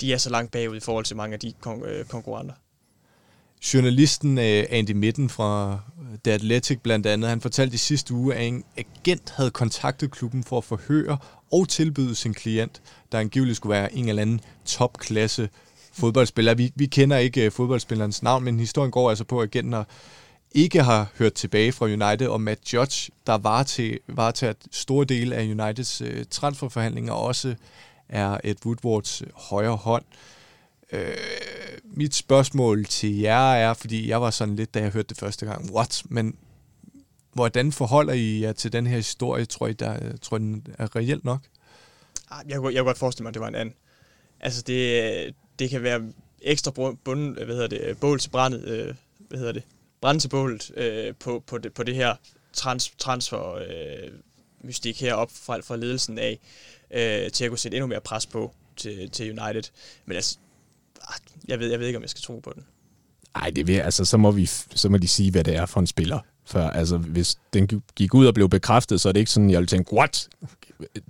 [0.00, 2.54] de er så langt bagud i forhold til mange af de kon- øh, konkurrenter.
[3.74, 5.80] Journalisten øh, Andy Mitten fra
[6.24, 10.44] The Athletic blandt andet, han fortalte i sidste uge, at en agent havde kontaktet klubben
[10.44, 11.18] for at forhøre
[11.52, 15.48] og tilbyde sin klient, der angiveligt skulle være en eller anden topklasse
[15.94, 16.54] fodboldspiller.
[16.54, 19.84] Vi, vi kender ikke øh, fodboldspillerens navn, men historien går altså på, at agenten
[20.54, 24.56] ikke har hørt tilbage fra United, og Matt Judge, der var til, var til at
[24.70, 27.54] store dele af Uniteds øh, transferforhandlinger, også
[28.08, 30.04] er et Woodwards øh, højre hånd.
[30.92, 31.14] Øh,
[31.84, 35.46] mit spørgsmål til jer er, fordi jeg var sådan lidt, da jeg hørte det første
[35.46, 36.02] gang, what?
[36.04, 36.36] Men
[37.32, 39.44] hvordan forholder I jer til den her historie?
[39.44, 41.40] Tror I, der, tror I den er reelt nok?
[42.30, 43.74] Ah, jeg kunne, jeg kunne godt forestille mig, at det var en anden.
[44.40, 46.02] Altså, det, det kan være
[46.40, 46.70] ekstra
[47.04, 48.94] bund, hvad hedder det, øh, bål til brændet, øh,
[49.28, 49.62] hvad hedder det,
[50.00, 52.14] brænde til bålet øh, på, på, det, på det her
[52.52, 54.10] trans, transfer øh,
[54.64, 56.38] mystik herop fra, fra ledelsen af,
[56.90, 59.62] øh, til at kunne sætte endnu mere pres på til, til United.
[60.06, 60.36] Men altså,
[61.00, 61.14] ah,
[61.48, 62.64] jeg ved, jeg ved ikke, om jeg skal tro på den.
[63.34, 65.80] Nej, det vil, altså, så må, vi, så må de sige, hvad det er for
[65.80, 66.20] en spiller.
[66.46, 69.58] For altså, hvis den gik ud og blev bekræftet, så er det ikke sådan, jeg
[69.58, 70.28] ville tænke, what?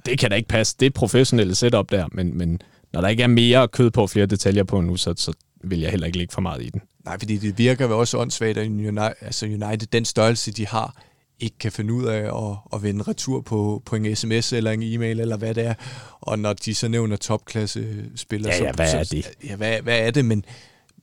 [0.06, 0.76] Det kan da ikke passe.
[0.80, 2.60] Det er setup der, men, men
[2.94, 5.32] når der ikke er mere kød på, flere detaljer på nu, så, så
[5.64, 6.82] vil jeg heller ikke lægge for meget i den.
[7.04, 11.02] Nej, fordi det virker vel også åndssvagt, at United, altså United, den størrelse, de har,
[11.40, 14.82] ikke kan finde ud af at, at vende retur på, på en sms eller en
[14.82, 15.74] e-mail eller hvad det er.
[16.20, 19.30] Og når de så nævner topklasse spillere, ja, ja, så, hvad så, er det?
[19.44, 20.24] Ja, hvad, hvad er det?
[20.24, 20.44] Men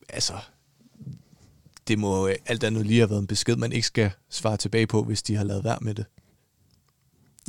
[0.10, 0.34] altså,
[1.88, 5.04] det må alt andet lige have været en besked, man ikke skal svare tilbage på,
[5.04, 6.06] hvis de har lavet værd med det.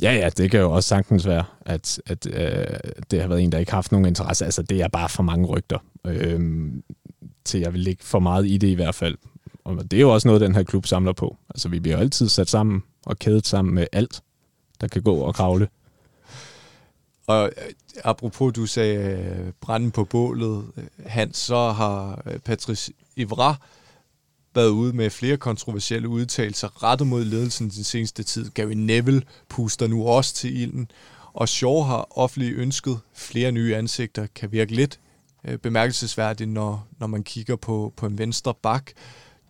[0.01, 3.51] Ja, ja, det kan jo også sagtens være, at, at øh, det har været en,
[3.51, 4.45] der ikke har haft nogen interesse.
[4.45, 6.71] Altså, det er bare for mange rygter, øh,
[7.45, 9.17] til jeg vil ligge for meget i det i hvert fald.
[9.63, 11.37] Og det er jo også noget, den her klub samler på.
[11.49, 14.21] Altså, vi bliver altid sat sammen og kædet sammen med alt,
[14.81, 15.67] der kan gå og kravle.
[17.27, 23.55] Og øh, apropos, du sagde øh, branden på bålet, øh, Hans, så har Patrice Ivra
[24.55, 28.49] været ude med flere kontroversielle udtalelser rettet mod ledelsen den seneste tid.
[28.49, 30.91] Gary Neville puster nu også til ilden,
[31.33, 34.99] og Shaw har offentligt ønsket flere nye ansigter, kan virke lidt
[35.45, 38.91] øh, bemærkelsesværdigt, når, når man kigger på, på en venstre bak.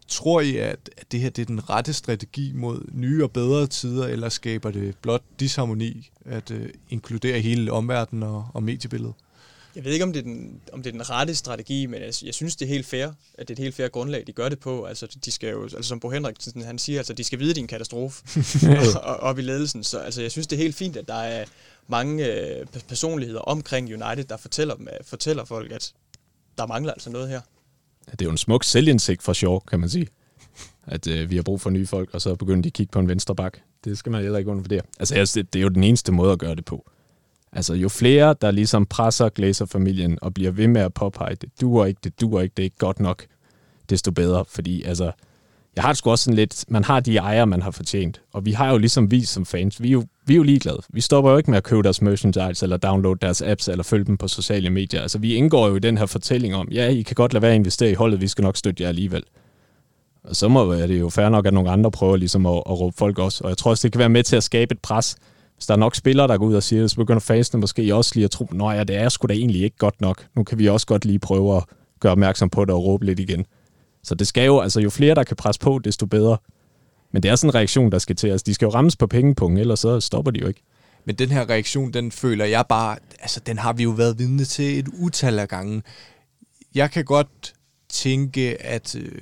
[0.08, 3.68] Tror I, at, at det her det er den rette strategi mod nye og bedre
[3.68, 9.16] tider, eller skaber det blot disharmoni at øh, inkludere hele omverdenen og, og mediebilledet?
[9.76, 12.14] Jeg ved ikke, om det, er den, om det er den rette strategi, men jeg,
[12.24, 14.50] jeg synes, det er helt fair, at det er et helt fair grundlag, de gør
[14.50, 14.86] det på.
[14.86, 17.68] Altså, de skal jo, altså som Bo Henriksen, han siger, altså, de skal vide, en
[17.68, 18.24] katastrofe
[19.30, 19.84] op i ledelsen.
[19.84, 21.46] Så altså, jeg synes, det er helt fint, at der er
[21.88, 25.94] mange øh, personligheder omkring United, der fortæller, dem, fortæller folk, at
[26.58, 27.42] der mangler altså noget her.
[28.08, 30.08] Ja, det er jo en smuk selvindsigt for Shaw, kan man sige.
[30.88, 33.00] At øh, vi har brug for nye folk, og så begynder de at kigge på
[33.00, 33.58] en venstre bak.
[33.84, 34.82] Det skal man heller ikke undervurdere.
[35.00, 36.90] Altså, jeg, det, det er jo den eneste måde at gøre det på.
[37.56, 41.86] Altså, jo flere, der ligesom presser Glazer-familien og bliver ved med at påpege, det duer
[41.86, 43.26] ikke, det duer ikke, det er ikke godt nok,
[43.90, 44.46] desto bedre.
[44.48, 45.12] Fordi, altså,
[45.76, 48.22] jeg har det sgu også sådan lidt, man har de ejere, man har fortjent.
[48.34, 50.80] Og vi har jo ligesom vi som fans, vi er jo, vi er jo ligeglade.
[50.90, 54.06] Vi stopper jo ikke med at købe deres merchandise, eller downloade deres apps, eller følge
[54.06, 55.02] dem på sociale medier.
[55.02, 57.52] Altså, vi indgår jo i den her fortælling om, ja, I kan godt lade være
[57.52, 59.24] at investere i holdet, vi skal nok støtte jer alligevel.
[60.24, 62.98] Og så må det jo fair nok, at nogle andre prøver ligesom at, at råbe
[62.98, 63.44] folk også.
[63.44, 65.16] Og jeg tror også, det kan være med til at skabe et pres,
[65.64, 68.12] så der er nok spillere, der går ud og siger så begynder fansene måske også
[68.16, 70.26] lige at tro, nej, ja, det er sgu da egentlig ikke godt nok.
[70.36, 71.64] Nu kan vi også godt lige prøve at
[72.00, 73.46] gøre opmærksom på det og råbe lidt igen.
[74.04, 76.38] Så det skal jo, altså jo flere, der kan presse på, desto bedre.
[77.12, 78.28] Men det er sådan en reaktion, der skal til.
[78.28, 80.64] Altså, de skal jo rammes på pengepunkten, ellers så stopper de jo ikke.
[81.06, 84.46] Men den her reaktion, den føler jeg bare, altså den har vi jo været vidne
[84.46, 85.84] til et utal af gange.
[86.76, 87.54] Jeg kan godt
[87.90, 89.22] tænke, at øh,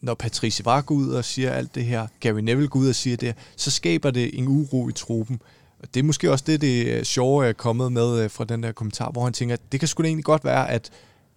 [0.00, 2.94] når Patrice Vara går ud og siger alt det her, Gary Neville går ud og
[2.94, 5.40] siger det, så skaber det en uro i truppen.
[5.80, 8.62] Og det er måske også det, det øh, sjove er kommet med øh, fra den
[8.62, 10.90] der kommentar, hvor han tænker, at det kan sgu da egentlig godt være, at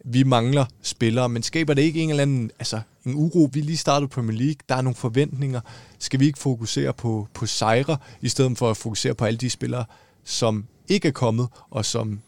[0.06, 3.50] vi mangler spillere, men skaber det ikke en eller anden altså, en uro?
[3.54, 5.62] Vi lige startede Premier League, der er nogle forventninger.
[6.00, 9.50] Skal vi ikke fokusere på, på sejre, i stedet for at fokusere på alle de
[9.50, 9.86] spillere,
[10.24, 12.22] som ikke er kommet, og som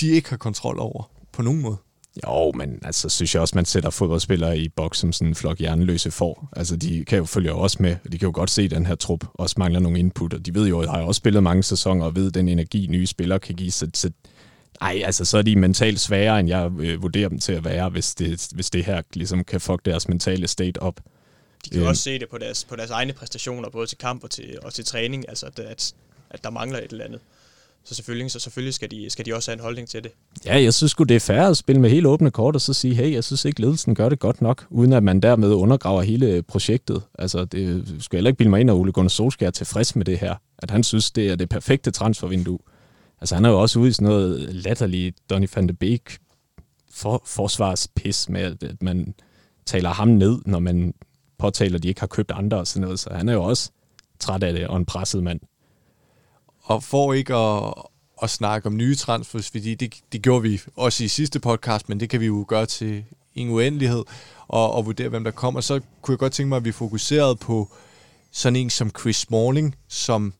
[0.00, 1.76] de ikke har kontrol over på nogen måde?
[2.26, 5.58] Jo, men altså, synes jeg også, man sætter fodboldspillere i boks som sådan en flok
[5.58, 6.48] hjerneløse får.
[6.56, 8.86] Altså, de kan jo følge også med, og de kan jo godt se, at den
[8.86, 11.62] her trup også mangler nogle input, og de ved jo, at har også spillet mange
[11.62, 13.70] sæsoner, og ved, den energi, nye spillere kan give.
[13.70, 14.10] Så, så
[14.80, 17.88] ej, altså, så er de mentalt sværere, end jeg øh, vurderer dem til at være,
[17.88, 21.00] hvis det, hvis det her ligesom kan fuck deres mentale state op.
[21.64, 21.88] De kan øh.
[21.88, 24.74] også se det på deres, på deres egne præstationer, både til kamp og til, og
[24.74, 25.94] til træning, altså at, at,
[26.30, 27.20] at der mangler et eller andet.
[27.84, 30.12] Så selvfølgelig, så selvfølgelig skal, de, skal de også have en holdning til det.
[30.44, 32.94] Ja, jeg synes det er fair at spille med helt åbne kort og så sige,
[32.94, 36.42] hey, jeg synes ikke, ledelsen gør det godt nok, uden at man dermed undergraver hele
[36.42, 37.02] projektet.
[37.18, 40.04] Altså, det skal heller ikke bilde mig ind, at Ole Gunnar Solskjaer er tilfreds med
[40.04, 40.34] det her.
[40.58, 42.58] At han synes, det er det perfekte transfervindue.
[43.20, 46.18] Altså, han er jo også ude i sådan noget latterligt Donny van de Beek
[46.92, 49.14] for, forsvarspis med, at man
[49.66, 50.94] taler ham ned, når man
[51.38, 53.00] påtaler, at de ikke har købt andre og sådan noget.
[53.00, 53.70] Så han er jo også
[54.18, 55.40] træt af det, og en presset mand.
[56.70, 57.74] Og for ikke at,
[58.22, 62.00] at snakke om nye transfers, fordi det, det gjorde vi også i sidste podcast, men
[62.00, 63.04] det kan vi jo gøre til
[63.34, 64.04] en uendelighed,
[64.48, 67.36] og, og vurdere, hvem der kommer, så kunne jeg godt tænke mig, at vi fokuserede
[67.36, 67.68] på
[68.32, 70.34] sådan en som Chris Smalling, som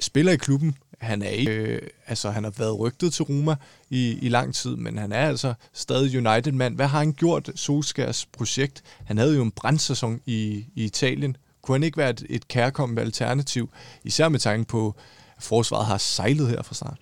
[0.00, 0.74] spiller i klubben.
[0.98, 3.56] Han er ikke, øh, altså han har været rygtet til Roma
[3.90, 6.76] i, i lang tid, men han er altså stadig United-mand.
[6.76, 8.82] Hvad har han gjort, Solskærs projekt?
[9.04, 11.36] Han havde jo en brændsæson i, i Italien.
[11.62, 13.70] Kunne han ikke være et, et kærkommende alternativ,
[14.04, 14.96] især med tanke på,
[15.40, 16.98] forsvaret har sejlet her fra start?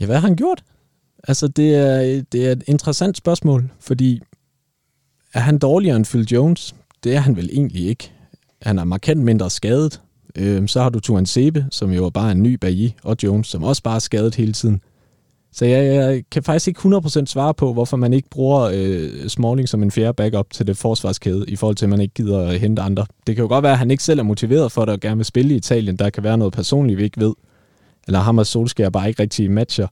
[0.00, 0.64] Ja, hvad har han gjort?
[1.28, 4.22] Altså, det er, det er et interessant spørgsmål, fordi
[5.34, 6.74] er han dårligere end Phil Jones?
[7.04, 8.12] Det er han vel egentlig ikke.
[8.62, 10.00] Han er markant mindre skadet.
[10.36, 13.46] Øh, så har du Tuan Sebe, som jo er bare en ny bagi, og Jones,
[13.46, 14.80] som også bare er skadet hele tiden.
[15.56, 19.68] Så jeg, jeg kan faktisk ikke 100% svare på, hvorfor man ikke bruger øh, Smalling
[19.68, 22.60] som en fjerde backup til det forsvarskæde, i forhold til, at man ikke gider at
[22.60, 23.06] hente andre.
[23.26, 25.16] Det kan jo godt være, at han ikke selv er motiveret for det og gerne
[25.16, 25.96] vil spille i Italien.
[25.96, 27.34] Der kan være noget personligt, vi ikke ved.
[28.06, 29.86] Eller ham og Solskjaer bare ikke rigtig matcher.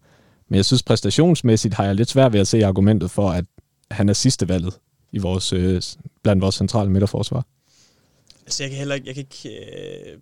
[0.48, 3.44] Men jeg synes præstationsmæssigt har jeg lidt svært ved at se argumentet for, at
[3.90, 4.75] han er sidste valget
[5.12, 5.83] i vores, øh,
[6.22, 7.46] blandt vores centrale midterforsvar.
[8.46, 10.18] Altså jeg kan heller ikke, jeg kan ikke øh,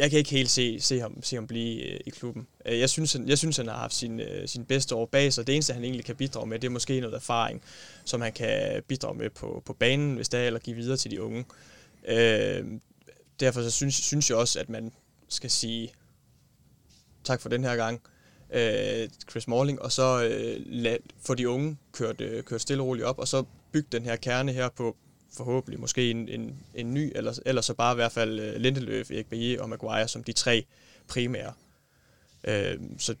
[0.00, 2.46] jeg kan ikke helt se, se, ham, se ham blive øh, i klubben.
[2.66, 5.32] Øh, jeg synes, han, jeg synes, han har haft sin, øh, sin bedste år bag
[5.32, 5.46] sig.
[5.46, 7.62] Det eneste, han egentlig kan bidrage med, det er måske noget erfaring,
[8.04, 11.10] som han kan bidrage med på, på banen, hvis det er, eller give videre til
[11.10, 11.44] de unge.
[12.08, 12.64] Øh,
[13.40, 14.92] derfor så synes, synes jeg også, at man
[15.28, 15.92] skal sige
[17.24, 18.00] tak for den her gang,
[18.52, 22.86] øh, Chris Morling, og så øh, lad, få de unge kørt, øh, kørt stille og
[22.86, 24.96] roligt op, og så bygge den her kerne her på
[25.36, 29.10] forhåbentlig måske en, en, en ny, eller, eller så bare i hvert fald uh, Lindeløf,
[29.10, 30.64] Erik Bailly og Maguire som de tre
[31.08, 31.52] primære.
[32.44, 33.14] Øh, så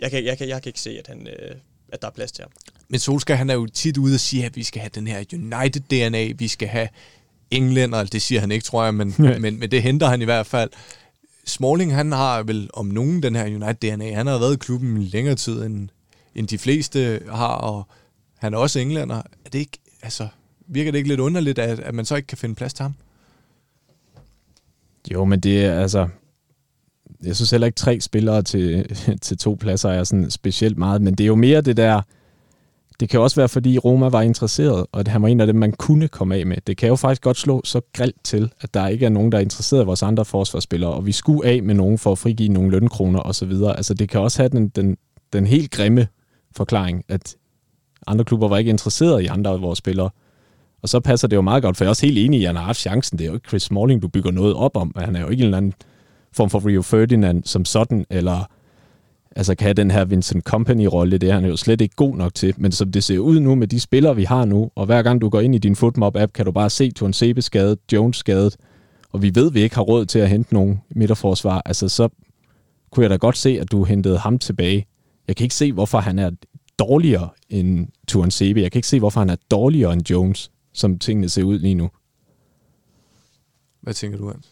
[0.00, 1.56] jeg kan, jeg, kan, jeg kan ikke se, at, han, øh,
[1.88, 2.50] at der er plads til ham.
[2.88, 5.24] Men Solskjaer, han er jo tit ude og sige, at vi skal have den her
[5.32, 6.88] United-DNA, vi skal have
[7.50, 10.46] englænder, det siger han ikke, tror jeg, men, men, men det henter han i hvert
[10.46, 10.70] fald.
[11.46, 14.14] Smalling, han har vel om nogen den her United-DNA.
[14.14, 15.88] Han har været i klubben længere tid, end,
[16.34, 17.88] end de fleste har, og
[18.38, 19.16] han er også englænder.
[19.16, 20.28] Er det ikke, altså,
[20.66, 22.94] virker det ikke lidt underligt, at, at man så ikke kan finde plads til ham?
[25.12, 26.08] Jo, men det er altså...
[27.24, 31.14] Jeg synes heller ikke tre spillere til, til to pladser er sådan specielt meget, men
[31.14, 32.02] det er jo mere det der...
[33.00, 35.56] Det kan også være, fordi Roma var interesseret, og at han var en af dem,
[35.56, 36.56] man kunne komme af med.
[36.66, 39.38] Det kan jo faktisk godt slå så grelt til, at der ikke er nogen, der
[39.38, 42.48] er interesseret i vores andre forsvarsspillere, og vi skulle af med nogen for at frigive
[42.48, 43.52] nogle lønkroner osv.
[43.76, 44.96] Altså det kan også have den, den,
[45.32, 46.08] den helt grimme
[46.56, 47.36] forklaring, at
[48.06, 50.10] andre klubber var ikke interesseret i andre af vores spillere,
[50.84, 52.48] og så passer det jo meget godt, for jeg er også helt enig i, at
[52.48, 53.18] han har haft chancen.
[53.18, 54.92] Det er jo ikke Chris Smalling, du bygger noget op om.
[54.96, 55.72] Han er jo ikke en eller anden
[56.32, 58.50] form for Rio Ferdinand som sådan, eller
[59.36, 62.34] altså kan have den her Vincent Company-rolle, det er han jo slet ikke god nok
[62.34, 62.54] til.
[62.56, 65.20] Men som det ser ud nu med de spillere, vi har nu, og hver gang
[65.20, 68.56] du går ind i din Footmob-app, kan du bare se Tuan Sebe skadet, Jones skadet,
[69.12, 71.62] og vi ved, at vi ikke har råd til at hente nogen midterforsvar.
[71.64, 72.08] Altså så
[72.92, 74.86] kunne jeg da godt se, at du hentede ham tilbage.
[75.28, 76.30] Jeg kan ikke se, hvorfor han er
[76.78, 78.62] dårligere end Tuan Sebe.
[78.62, 81.74] Jeg kan ikke se, hvorfor han er dårligere end Jones som tingene ser ud lige
[81.74, 81.90] nu.
[83.80, 84.48] Hvad tænker du, Hans?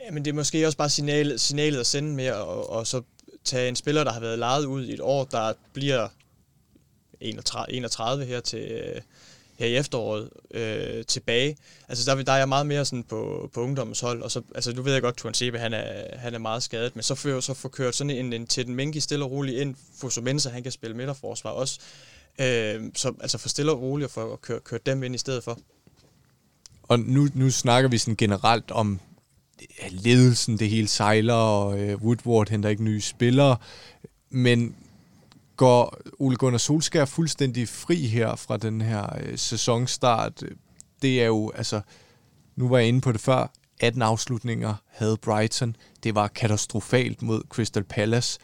[0.00, 3.02] Ja, men det er måske også bare signalet, signalet at sende med, og, og så
[3.44, 6.08] tage en spiller, der har været lejet ud i et år, der bliver
[7.20, 8.92] 31, 31 her til
[9.58, 11.56] her i efteråret øh, tilbage.
[11.88, 14.72] Altså der, der er jeg meget mere sådan på, på ungdommens hold, og så, altså
[14.72, 17.40] nu ved jeg godt, Tuan Sebe, han er, han er meget skadet, men så får
[17.40, 20.62] så få kørt sådan en, en til den Mengi stille og roligt ind, Fosumensa, han
[20.62, 21.80] kan spille midterforsvar også,
[22.40, 25.18] Øh, så altså for stille og roligt og for at køre, køre dem ind i
[25.18, 25.58] stedet for.
[26.82, 29.00] Og nu, nu snakker vi sådan generelt om
[29.82, 33.56] ja, ledelsen, det hele sejler, og øh, Woodward henter ikke nye spillere,
[34.30, 34.76] men
[35.56, 40.44] går Ole Gunnar Solskjaer fuldstændig fri her fra den her øh, sæsonstart?
[41.02, 41.80] Det er jo, altså,
[42.56, 45.76] nu var jeg inde på det før, 18 afslutninger havde Brighton.
[46.02, 48.38] Det var katastrofalt mod Crystal Palace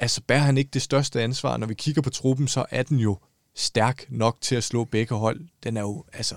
[0.00, 1.56] altså bærer han ikke det største ansvar.
[1.56, 3.16] Når vi kigger på truppen, så er den jo
[3.54, 5.40] stærk nok til at slå begge hold.
[5.64, 6.34] Den er jo altså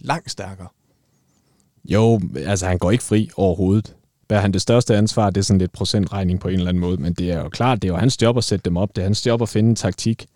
[0.00, 0.68] langt stærkere.
[1.84, 3.96] Jo, altså han går ikke fri overhovedet.
[4.28, 6.96] Bærer han det største ansvar, det er sådan lidt procentregning på en eller anden måde,
[6.96, 8.96] men det er jo klart, det er jo hans job at sætte dem op.
[8.96, 10.26] Det er hans job at finde en taktik,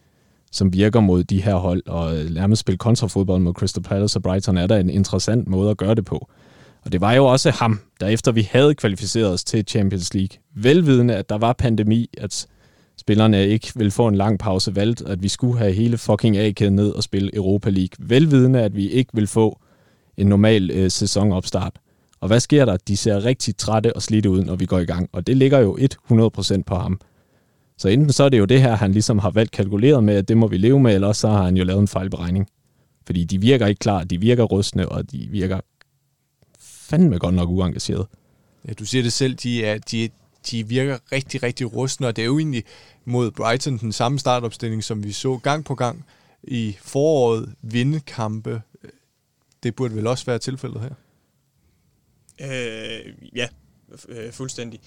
[0.52, 4.56] som virker mod de her hold, og nærmest spille kontrafodbold mod Crystal Palace og Brighton
[4.56, 6.28] er der en interessant måde at gøre det på.
[6.84, 10.38] Og det var jo også ham, der efter vi havde kvalificeret os til Champions League,
[10.54, 12.46] velvidende, at der var pandemi, at
[12.96, 16.76] spillerne ikke ville få en lang pause, valgt, at vi skulle have hele fucking A-kæden
[16.76, 18.08] ned og spille Europa League.
[18.08, 19.60] Velvidende, at vi ikke ville få
[20.16, 21.78] en normal øh, sæsonopstart.
[22.20, 22.76] Og hvad sker der?
[22.88, 25.08] De ser rigtig trætte og slidte ud, når vi går i gang.
[25.12, 25.78] Og det ligger jo
[26.10, 27.00] 100% på ham.
[27.78, 30.28] Så enten så er det jo det her, han ligesom har valgt kalkuleret med, at
[30.28, 32.46] det må vi leve med, eller så har han jo lavet en fejlberegning.
[33.06, 35.60] Fordi de virker ikke klar, de virker rustne, og de virker
[36.84, 38.06] fandme godt nok uengageret.
[38.68, 40.10] Ja, du siger det selv, de, er, de,
[40.50, 42.64] de virker rigtig, rigtig rustne, og det er jo egentlig
[43.04, 46.04] mod Brighton den samme startopstilling, som vi så gang på gang
[46.42, 48.62] i foråret vinde kampe.
[49.62, 50.94] Det burde vel også være tilfældet her?
[52.40, 53.48] Øh, ja,
[54.08, 54.80] øh, fuldstændig.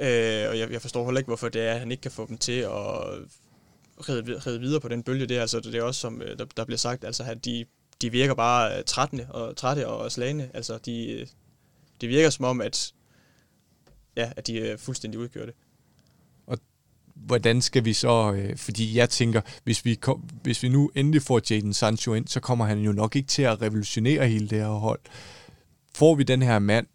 [0.00, 2.26] Øh, og jeg, jeg forstår heller ikke, hvorfor det er, at han ikke kan få
[2.26, 2.70] dem til at
[4.08, 5.40] ride, ride videre på den bølge der.
[5.40, 7.64] Altså, det er også, som øh, der, der bliver sagt, altså, at de,
[8.02, 10.50] de virker bare øh, trættende og trætte og slagende.
[10.54, 11.26] Altså, de, øh,
[12.00, 12.92] det virker som om, at,
[14.16, 15.52] ja, at de er fuldstændig udkørte.
[16.46, 16.58] Og
[17.14, 21.22] hvordan skal vi så, øh, fordi jeg tænker, hvis vi, kom, hvis vi nu endelig
[21.22, 24.58] får Jadon Sancho ind, så kommer han jo nok ikke til at revolutionere hele det
[24.58, 25.00] her hold.
[25.94, 26.86] Får vi den her mand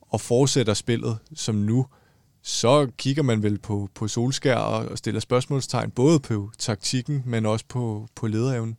[0.00, 1.86] og fortsætter spillet som nu,
[2.42, 7.64] så kigger man vel på, på Solskær og stiller spørgsmålstegn både på taktikken, men også
[7.68, 8.76] på, på lederevnen.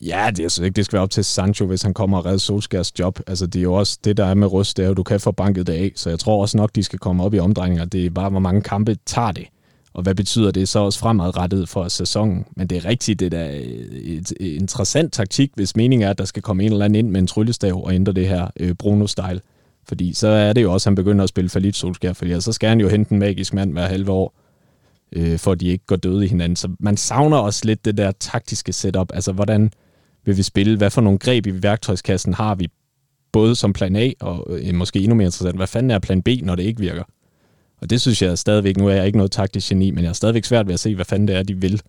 [0.00, 2.26] Ja, det, jeg synes ikke, det skal være op til Sancho, hvis han kommer og
[2.26, 3.20] redder Solskjærs job.
[3.26, 5.20] Altså, det er jo også det, der er med Rust, det er jo, du kan
[5.20, 5.92] få banket det af.
[5.94, 7.84] Så jeg tror også nok, de skal komme op i omdrejninger.
[7.84, 9.46] Det er bare, hvor mange kampe tager det.
[9.94, 12.44] Og hvad betyder det så også fremadrettet for sæsonen?
[12.56, 16.18] Men det er rigtigt, det er øh, et, et interessant taktik, hvis meningen er, at
[16.18, 18.74] der skal komme en eller anden ind med en tryllestav og ændre det her øh,
[18.82, 19.40] Bruno-style.
[19.88, 22.40] Fordi så er det jo også, at han begynder at spille for lidt Solskjaer, fordi
[22.40, 24.34] så skal han jo hente en magisk mand hver halve år,
[25.12, 26.56] øh, for at de ikke går døde i hinanden.
[26.56, 29.10] Så man savner også lidt det der taktiske setup.
[29.14, 29.70] Altså, hvordan
[30.26, 30.76] vil vi spille?
[30.76, 32.68] Hvad for nogle greb i værktøjskassen har vi?
[33.32, 36.28] Både som plan A, og øh, måske endnu mere interessant, hvad fanden er plan B,
[36.42, 37.04] når det ikke virker?
[37.80, 40.14] Og det synes jeg stadigvæk, nu er jeg ikke noget taktisk geni, men jeg er
[40.14, 41.82] stadigvæk svært ved at se, hvad fanden det er, de vil,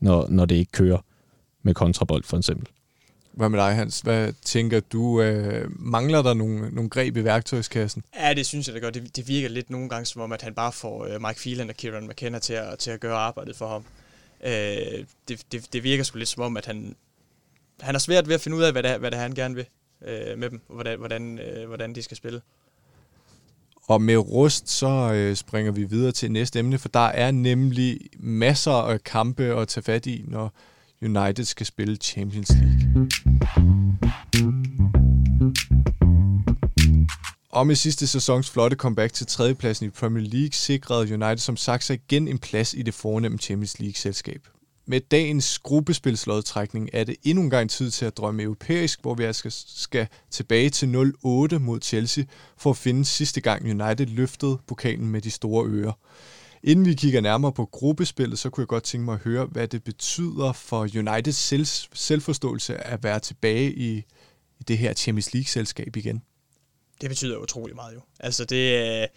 [0.00, 0.98] når, når det ikke kører
[1.62, 2.68] med kontrabold for eksempel.
[3.32, 4.00] Hvad med dig, Hans?
[4.00, 5.22] Hvad tænker du?
[5.22, 8.02] Øh, mangler der nogle, nogle greb i værktøjskassen?
[8.20, 8.90] Ja, det synes jeg, det gør.
[8.90, 11.68] Det, det virker lidt nogle gange som om, at han bare får øh, Mike Phelan
[11.68, 13.84] og Kieran McKenna til at, til at gøre arbejdet for ham.
[14.44, 16.96] Øh, det, det, det virker sgu lidt som om, at han,
[17.80, 19.54] han er svært ved at finde ud af, hvad det, hvad det er, han gerne
[19.54, 19.66] vil
[20.06, 22.40] øh, med dem, og hvordan, hvordan, øh, hvordan de skal spille.
[23.88, 28.00] Og med rust, så øh, springer vi videre til næste emne, for der er nemlig
[28.18, 30.52] masser af kampe at tage fat i, når
[31.02, 33.08] United skal spille Champions League.
[37.48, 41.84] Og med sidste sæsons flotte comeback til tredjepladsen i Premier League sikrede United som sagt
[41.84, 44.46] sig igen en plads i det fornemme Champions League-selskab.
[44.86, 49.24] Med dagens gruppespilslodtrækning er det endnu en gang tid til at drømme europæisk, hvor vi
[49.24, 52.24] altså skal tilbage til 0-8 mod Chelsea
[52.56, 55.92] for at finde sidste gang United løftede pokalen med de store ører.
[56.62, 59.68] Inden vi kigger nærmere på gruppespillet, så kunne jeg godt tænke mig at høre, hvad
[59.68, 63.96] det betyder for Uniteds selv, selvforståelse at være tilbage i,
[64.60, 66.22] i det her Champions League-selskab igen.
[67.00, 68.00] Det betyder utrolig meget jo.
[68.20, 69.08] Altså det, øh,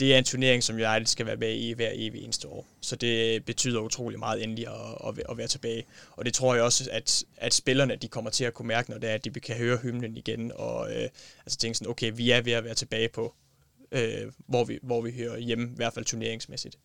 [0.00, 2.66] det er en turnering, som United skal være med i hver evig eneste år.
[2.80, 5.84] Så det betyder utrolig meget endelig at, at, være tilbage.
[6.10, 8.98] Og det tror jeg også, at, at spillerne de kommer til at kunne mærke, når
[8.98, 11.08] det er, at de kan høre hymnen igen, og øh,
[11.46, 13.34] altså tænke sådan, okay, vi er ved at være tilbage på,
[13.92, 16.78] øh, hvor, vi, hvor vi hører hjemme, i hvert fald turneringsmæssigt.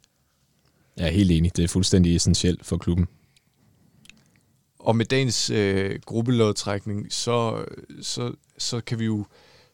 [0.98, 1.58] Jeg er helt enig.
[1.58, 3.08] Det er fuldstændig essentielt for klubben.
[4.80, 7.66] Og med dagens øh, gruppelodtrækning, så,
[8.02, 9.26] så, så kan vi jo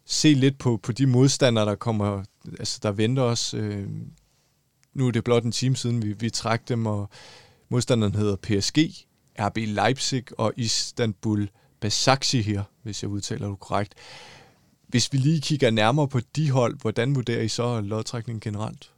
[0.06, 2.24] se lidt på, på de modstandere, der kommer,
[2.60, 3.54] altså der venter os.
[3.54, 3.88] Øh,
[4.94, 7.10] nu er det blot en time siden, vi, vi trak dem, og
[7.70, 8.78] modstanderen hedder PSG,
[9.40, 11.50] RB Leipzig og Istanbul
[11.80, 13.94] Basaksi her, hvis jeg udtaler det korrekt.
[14.88, 18.92] Hvis vi lige kigger nærmere på de hold, hvordan vurderer I så lodtrækningen generelt?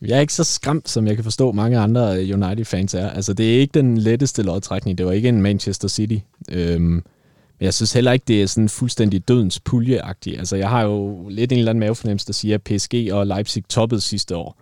[0.00, 3.10] Jeg er ikke så skræmt, som jeg kan forstå mange andre øh, United-fans er.
[3.10, 4.98] Altså, det er ikke den letteste lodtrækning.
[4.98, 6.18] Det var ikke en Manchester City.
[6.50, 7.02] Øhm,
[7.62, 10.38] men jeg synes heller ikke, det er sådan fuldstændig dødens puljeagtigt.
[10.38, 13.64] Altså, jeg har jo lidt en eller anden mavefornemmelse, der siger, at PSG og Leipzig
[13.68, 14.60] toppede sidste år.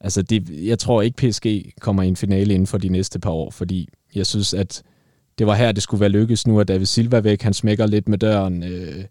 [0.00, 3.30] Altså, det, jeg tror ikke, PSG kommer i en finale inden for de næste par
[3.30, 4.82] år, fordi jeg synes, at
[5.38, 6.46] det var her, det skulle være lykkes.
[6.46, 8.62] Nu er David Silva væk, han smækker lidt med døren.
[8.62, 9.04] Øh,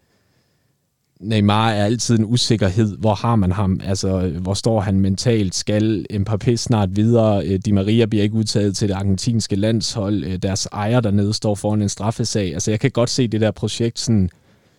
[1.19, 2.97] Neymar er altid en usikkerhed.
[2.97, 3.79] Hvor har man ham?
[3.83, 5.55] Altså, hvor står han mentalt?
[5.55, 7.47] Skal Mbappé snart videre?
[7.47, 10.23] Øh, Di Maria bliver ikke udtaget til det argentinske landshold.
[10.23, 12.53] Øh, deres ejer dernede står foran en straffesag.
[12.53, 14.29] Altså, jeg kan godt se det der projekt sådan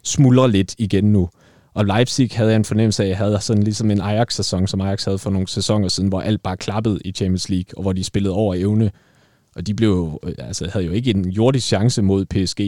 [0.02, 1.28] smuldre lidt igen nu.
[1.74, 4.80] Og Leipzig havde jeg en fornemmelse af, at jeg havde sådan ligesom en Ajax-sæson, som
[4.80, 7.92] Ajax havde for nogle sæsoner siden, hvor alt bare klappede i Champions League, og hvor
[7.92, 8.90] de spillede over evne.
[9.56, 12.60] Og de blev, øh, altså, havde jo ikke en jordisk chance mod PSG.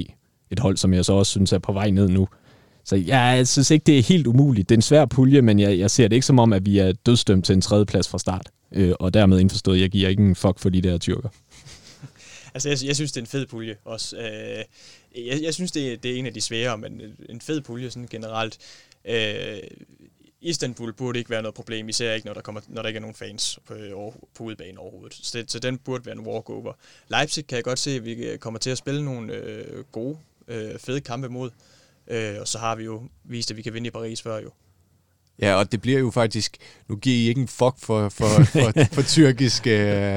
[0.51, 2.29] Et hold, som jeg så også synes er på vej ned nu.
[2.87, 4.69] Så jeg synes ikke, det er helt umuligt.
[4.69, 6.79] Det er en svær pulje, men jeg, jeg ser det ikke som om, at vi
[6.79, 8.51] er dødstømt til en tredjeplads fra start.
[8.73, 11.29] Øh, og dermed indforstået, jeg giver ikke en fuck for de der tyrker.
[12.55, 14.17] altså, jeg, jeg synes, det er en fed pulje også.
[14.17, 14.65] Øh,
[15.27, 18.09] jeg, jeg synes, det det er en af de svære, men en fed pulje sådan
[18.11, 18.59] generelt.
[19.05, 19.59] Øh,
[20.41, 23.01] Istanbul burde ikke være noget problem, især ikke, når der, kommer, når der ikke er
[23.01, 23.75] nogen fans på,
[24.35, 25.19] på udebane overhovedet.
[25.23, 26.73] Så, det, så den burde være en walkover.
[27.09, 30.19] Leipzig kan jeg godt se, at vi kommer til at spille nogle øh, gode,
[30.49, 31.51] øh, fede kampe mod.
[31.51, 31.76] Øh,
[32.41, 34.51] og så har vi jo vist, at vi kan vinde i Paris før jo.
[35.39, 36.57] Ja, og det bliver jo faktisk,
[36.89, 39.71] nu giver I ikke en fuck for, for, for, for tyrkiske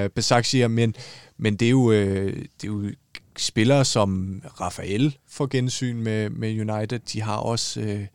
[0.04, 0.96] øh, besaksier, men,
[1.38, 2.92] men det, er jo, øh, det er jo
[3.38, 7.00] spillere som Rafael får gensyn med, med United.
[7.00, 8.06] De har også, øh,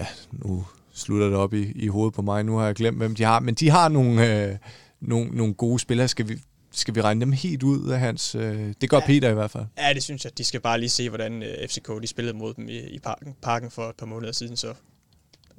[0.00, 3.14] ja, nu slutter det op i, i hovedet på mig, nu har jeg glemt, hvem
[3.14, 4.56] de har, men de har nogle, øh,
[5.00, 6.08] nogle, nogle gode spillere.
[6.08, 6.38] Skal vi,
[6.72, 8.34] skal vi regne dem helt ud af hans...
[8.34, 9.06] Øh, det gør ja.
[9.06, 9.64] Peter i hvert fald.
[9.78, 10.38] Ja, det synes jeg.
[10.38, 13.34] De skal bare lige se, hvordan øh, FCK de spillede mod dem i, i parken,
[13.42, 14.74] parken for et par måneder siden, så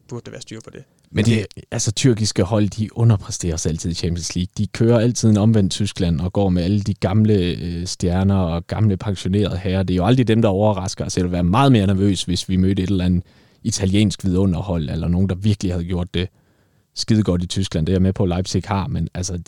[0.07, 0.84] burde der være styr på det.
[1.12, 4.51] Men det, altså, tyrkiske hold, de underpresterer sig altid i Champions League.
[4.57, 8.68] De kører altid en omvendt Tyskland og går med alle de gamle øh, stjerner og
[8.68, 9.84] gamle pensionerede herrer.
[9.84, 11.18] Det er jo aldrig dem, der overrasker os.
[11.18, 13.24] Jeg ville være meget mere nervøs, hvis vi mødte et eller andet
[13.64, 16.30] italiensk vidunderhold, eller nogen, der virkelig havde gjort det
[16.95, 17.86] skide godt i Tyskland.
[17.86, 19.39] Det er jeg med på, at Leipzig har, men altså,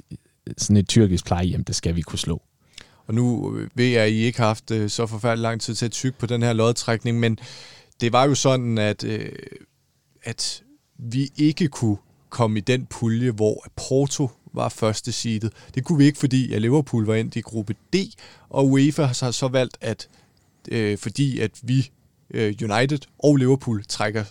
[0.58, 2.42] sådan et tyrkisk plejehjem, det skal vi kunne slå.
[3.08, 5.86] Og nu ved jeg, at I ikke har haft øh, så forfærdelig lang tid til
[5.86, 7.40] at tykke på den her lodtrækning, men
[8.02, 9.32] det var jo sådan, at, øh,
[10.24, 10.64] at
[10.98, 11.98] vi ikke kunne
[12.30, 15.54] komme i den pulje, hvor Porto var første seedet.
[15.76, 17.96] Det kunne vi ikke, fordi at Liverpool var ind i gruppe D,
[18.50, 20.10] og UEFA har så valgt, at
[20.72, 21.92] øh, fordi at vi
[22.34, 24.24] øh, United og Liverpool trækker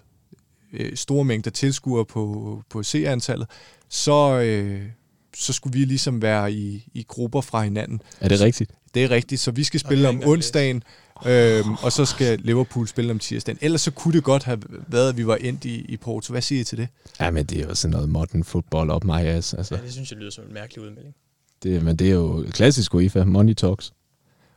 [0.73, 3.49] øh, store mængder tilskuere på, på seerantallet,
[3.89, 4.83] så, øh,
[5.37, 8.03] så skulle vi ligesom være i, i grupper fra hinanden.
[8.21, 8.71] Er det rigtigt?
[8.95, 10.83] Det er rigtigt, så vi skal spille det om onsdagen,
[11.27, 13.59] øhm, og så skal Liverpool spille om tirsdagen.
[13.63, 14.59] Ellers så kunne det godt have
[14.89, 16.33] været, at vi var endt i, i Porto.
[16.33, 16.89] Hvad siger I til det?
[17.21, 19.55] Ja, men det er jo sådan noget modern football op my ass.
[19.55, 19.75] Altså.
[19.77, 21.15] Ja, det synes jeg lyder som en mærkelig udmelding.
[21.63, 23.93] Det, men det er jo klassisk UEFA, money talks.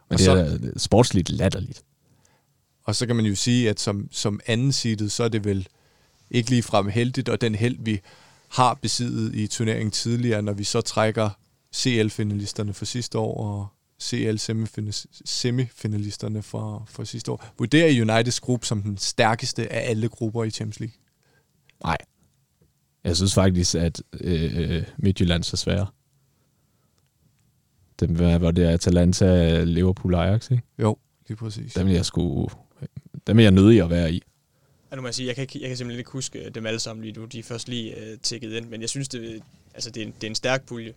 [0.10, 1.84] Men Og det så- er sportsligt latterligt.
[2.84, 5.68] Og så kan man jo sige, at som, som anden seedet, så er det vel
[6.32, 8.00] ikke lige frem heldigt, og den held, vi
[8.50, 11.30] har besiddet i turneringen tidligere, når vi så trækker
[11.76, 13.68] CL-finalisterne for sidste år og
[14.04, 17.46] CL-semifinalisterne for, for sidste år.
[17.58, 20.96] Vurderer I Uniteds gruppe som den stærkeste af alle grupper i Champions League?
[21.84, 21.98] Nej.
[23.04, 25.88] Jeg synes faktisk, at øh, Midtjylland er sværere.
[28.00, 30.64] Dem, var det Atalanta, Liverpool, Ajax, ikke?
[30.80, 31.74] Jo, lige præcis.
[31.74, 32.50] Dem jeg sgu...
[33.28, 34.22] Dem vil jeg nødig at være i.
[34.92, 36.66] Ja, nu må jeg sige, jeg kan, ikke, jeg kan simpelthen ikke huske øh, dem
[36.66, 37.26] alle sammen lige nu.
[37.26, 39.42] De er først lige uh, tækket ind, men jeg synes, det,
[39.74, 40.94] altså, det, er, en, det er en stærk pulje.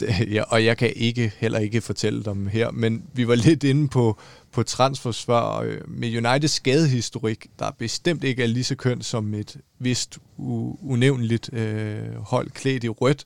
[0.00, 3.64] Det- Ja, og jeg kan ikke heller ikke fortælle dem her, men vi var lidt
[3.64, 4.18] inde på,
[4.52, 9.56] på transfersvar øh, Med Uniteds skadehistorik, der bestemt ikke er lige så kønt som et
[9.78, 13.24] vist u- unævnligt øh, hold klædt i rødt,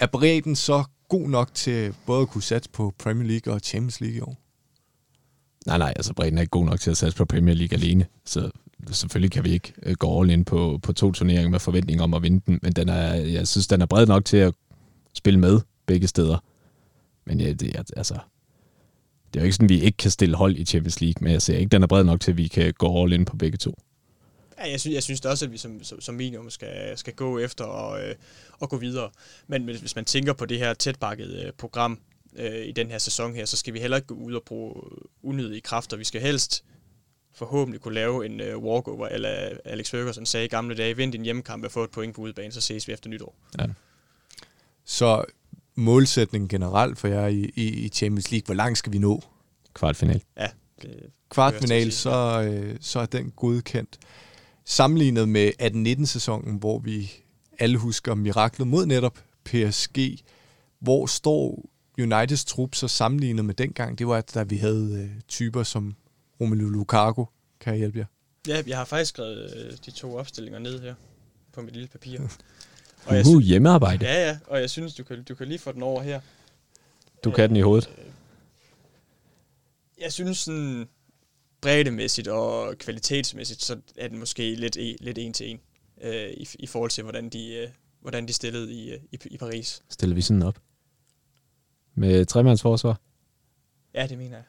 [0.00, 4.00] er bredden så god nok til både at kunne satse på Premier League og Champions
[4.00, 4.38] League i år?
[5.66, 8.06] Nej, nej, altså Bredden er ikke god nok til at satse på Premier League alene.
[8.24, 8.50] Så
[8.92, 12.14] selvfølgelig kan vi ikke øh, gå all in på, på to turneringer med forventning om
[12.14, 12.58] at vinde den.
[12.62, 14.54] Men den er, jeg synes, den er bred nok til at
[15.14, 16.38] spille med begge steder.
[17.24, 18.14] Men ja, det, er, altså,
[19.34, 21.32] det er jo ikke sådan, at vi ikke kan stille hold i Champions League, men
[21.32, 23.36] jeg ser ikke, den er bred nok til, at vi kan gå all in på
[23.36, 23.74] begge to.
[24.58, 27.64] Ja, jeg, synes, jeg synes også, at vi som, som, minimum skal, skal gå efter
[27.64, 28.14] og, øh,
[28.60, 29.10] og gå videre.
[29.46, 31.98] Men hvis, man tænker på det her tætpakkede øh, program
[32.36, 34.74] øh, i den her sæson her, så skal vi heller ikke gå ud og bruge
[35.22, 35.96] unødige kræfter.
[35.96, 36.64] Vi skal helst
[37.34, 41.22] forhåbentlig kunne lave en øh, walkover, eller Alex Ferguson sagde i gamle dage, vind din
[41.22, 43.34] hjemmekamp og få et point på udebane, så ses vi efter nytår.
[43.58, 43.66] Ja.
[44.84, 45.24] Så
[45.74, 49.22] målsætningen generelt for jer i, i, i Champions League, hvor langt skal vi nå?
[49.74, 50.22] Kvartfinal.
[50.36, 50.48] Ja,
[50.82, 53.98] det, kvartfinal, så, øh, så er den godkendt.
[54.64, 57.12] Sammenlignet med 18-19-sæsonen, hvor vi
[57.58, 59.98] alle husker miraklet mod netop PSG,
[60.78, 63.98] hvor står Uniteds trup så sammenlignet med dengang?
[63.98, 65.96] Det var, at da vi havde øh, typer som
[66.40, 67.24] Romelu Lukaku.
[67.60, 68.04] Kan jeg hjælpe jer?
[68.48, 70.94] ja, jeg har faktisk skrevet øh, de to opstillinger ned her
[71.52, 72.20] på mit lille papir.
[73.06, 74.06] Og jeg, uh, hjemmearbejde.
[74.06, 76.20] ja, ja, og jeg synes, du kan, du kan lige få den over her.
[77.24, 77.90] Du kan den i hovedet.
[80.00, 80.88] Jeg synes sådan
[81.60, 85.60] breddemæssigt og kvalitetsmæssigt, så er den måske lidt, lidt en til en
[86.02, 87.68] øh, i, i forhold til, hvordan de, øh,
[88.00, 89.82] hvordan de stillede i, øh, i, i Paris.
[89.88, 90.58] Stiller vi sådan op.
[91.94, 93.00] Med tremandsforsvar.
[93.94, 94.44] Ja, det mener jeg.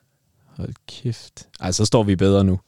[0.46, 1.48] Hold kæft.
[1.60, 2.60] Ej, så står vi bedre nu.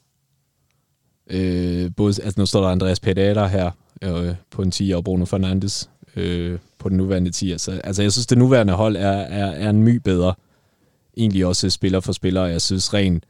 [1.27, 3.71] Øh, både, altså nu står der Andreas Pereira her
[4.01, 7.57] øh, på en 10 og Bruno Fernandes øh, på den nuværende 10.
[7.57, 10.33] Så, altså jeg synes, det nuværende hold er, er, er en my bedre.
[11.17, 12.45] Egentlig også spiller for spiller.
[12.45, 13.25] Jeg synes rent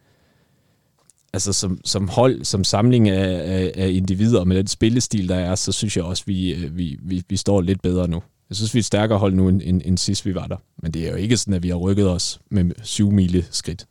[1.35, 5.55] altså som, som hold, som samling af, af, af individer med den spillestil, der er,
[5.55, 8.23] så synes jeg også, vi, øh, vi, vi, vi står lidt bedre nu.
[8.49, 10.57] Jeg synes, vi er et stærkere hold nu, end, end, end sidst vi var der.
[10.77, 13.87] Men det er jo ikke sådan, at vi har rykket os med syv mile skridt.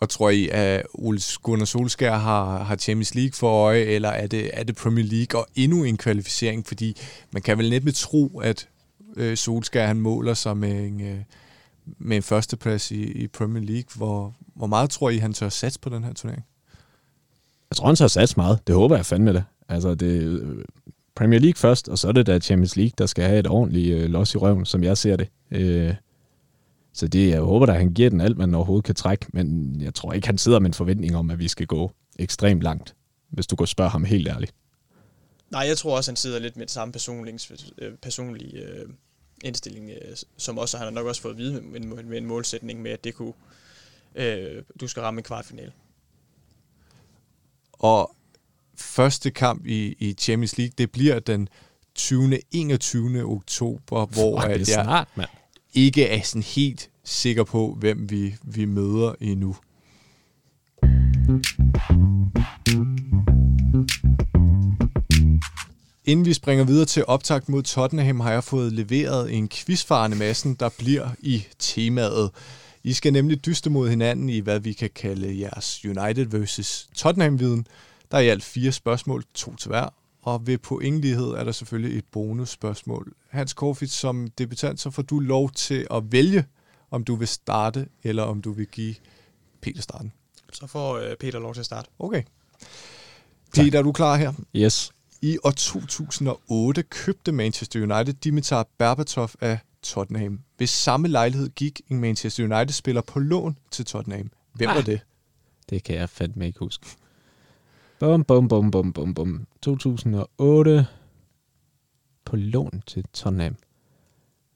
[0.00, 4.26] Og tror I, at Ole Gunnar Solskjaer har, har Champions League for øje, eller er
[4.26, 6.66] det, er det Premier League og endnu en kvalificering?
[6.66, 6.96] Fordi
[7.30, 8.68] man kan vel næppe tro, at
[9.16, 11.18] øh, Solskjaer han måler sig med en, øh,
[11.98, 13.88] med en førsteplads i, i Premier League.
[13.96, 16.44] Hvor, hvor meget tror I, han tør satse på den her turnering?
[17.70, 18.66] Jeg tror, han tager sats meget.
[18.66, 19.44] Det håber jeg fandme det.
[19.68, 20.42] Altså, det
[21.18, 23.96] Premier League først, og så er det da Champions League, der skal have et ordentligt
[23.96, 25.28] øh, los i røven, som jeg ser det.
[25.50, 25.94] Øh,
[26.92, 29.76] så det, jeg håber da, at han giver den alt, man overhovedet kan trække, men
[29.80, 32.94] jeg tror ikke, han sidder med en forventning om, at vi skal gå ekstremt langt,
[33.28, 34.54] hvis du går spørge ham helt ærligt.
[35.50, 37.38] Nej, jeg tror også, han sidder lidt med det samme personlige,
[37.78, 38.88] øh, personlige øh,
[39.44, 42.26] indstilling, øh, som også han har nok også fået at vide med, med, med en
[42.26, 43.32] målsætning med, at det kunne,
[44.14, 45.72] øh, du skal ramme en kvartfinale.
[47.72, 48.14] Og
[48.78, 51.48] første kamp i, i Champions League, det bliver den
[51.94, 52.38] 20.
[52.50, 53.24] 21.
[53.24, 55.28] oktober, hvor Fuck, det at er jeg snart, mand.
[55.74, 59.56] ikke er sådan helt sikker på, hvem vi, vi møder endnu.
[66.04, 70.54] Inden vi springer videre til optakt mod Tottenham, har jeg fået leveret en quizfarende massen,
[70.54, 72.30] der bliver i temaet.
[72.84, 76.88] I skal nemlig dyste mod hinanden i, hvad vi kan kalde jeres United vs.
[76.94, 77.66] Tottenham-viden.
[78.10, 79.88] Der er i alt fire spørgsmål, to til hver,
[80.22, 83.12] og ved pointlighed er der selvfølgelig et bonusspørgsmål.
[83.28, 86.44] Hans Korfit, som debutant, så får du lov til at vælge,
[86.90, 88.94] om du vil starte, eller om du vil give
[89.60, 90.12] Peter starten.
[90.52, 91.90] Så får øh, Peter lov til at starte.
[91.98, 92.22] Okay.
[93.54, 94.32] Peter, er du klar her?
[94.56, 94.92] Yes.
[95.22, 100.40] I år 2008 købte Manchester United Dimitar Berbatov af Tottenham.
[100.58, 104.30] Ved samme lejlighed gik en Manchester United-spiller på lån til Tottenham.
[104.52, 104.76] Hvem Ah.
[104.76, 105.00] var det?
[105.70, 106.86] Det kan jeg fandme ikke huske.
[108.00, 109.46] Bum, bum, bum, bum, bum, bum.
[109.62, 110.86] 2008
[112.24, 113.56] på lån til Tottenham.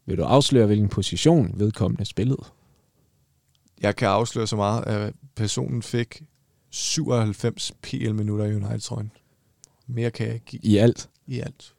[0.07, 2.45] Vil du afsløre, hvilken position vedkommende spillede?
[3.81, 6.23] Jeg kan afsløre så meget, at personen fik
[6.71, 9.13] 97 PL-minutter i United-trøjen.
[9.87, 11.11] Mere kan jeg ikke give I alt?
[11.27, 11.75] i alt.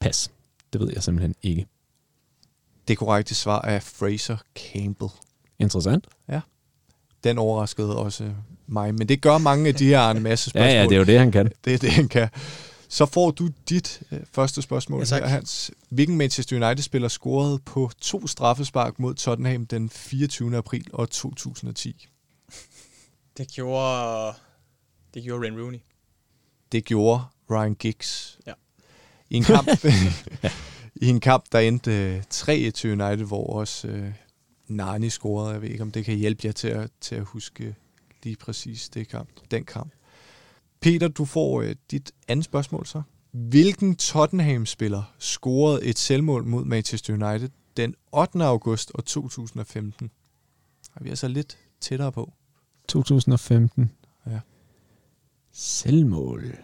[0.00, 0.30] Pas.
[0.72, 1.66] Det ved jeg simpelthen ikke.
[2.88, 5.10] Det korrekte svar er Fraser Campbell.
[5.58, 6.06] Interessant.
[7.24, 8.32] Den overraskede også
[8.66, 10.74] mig, men det gør mange af de her Arne Masse Ja, spørgsmål.
[10.76, 11.52] ja, det er jo det, han kan.
[11.64, 12.28] Det er det, han kan.
[12.88, 15.22] Så får du dit øh, første spørgsmål Ja, tak.
[15.22, 15.70] her, Hans.
[15.88, 20.56] Hvilken Manchester United-spiller scorede på to straffespark mod Tottenham den 24.
[20.56, 22.08] april år 2010?
[23.36, 24.32] Det gjorde,
[25.14, 25.78] det gjorde Ren Rooney.
[26.72, 28.38] Det gjorde Ryan Giggs.
[28.46, 28.52] Ja.
[29.30, 29.68] I en kamp,
[31.02, 34.12] i en kamp der endte øh, 3-1 til United, hvor også øh,
[34.68, 35.52] Nani scorede.
[35.52, 37.74] Jeg ved ikke, om det kan hjælpe jer til at, til at huske
[38.22, 39.92] lige præcis det kamp, den kamp.
[40.80, 43.02] Peter, du får øh, dit andet spørgsmål så.
[43.30, 48.44] Hvilken Tottenham-spiller scorede et selvmål mod Manchester United den 8.
[48.44, 50.10] august år 2015?
[50.96, 52.32] Er vi altså lidt tættere på.
[52.88, 53.90] 2015.
[54.26, 54.40] Ja.
[55.52, 56.42] Selvmål.
[56.42, 56.58] Det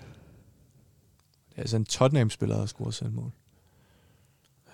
[1.57, 3.33] er altså en Tottenham-spiller, der scoret selvmål.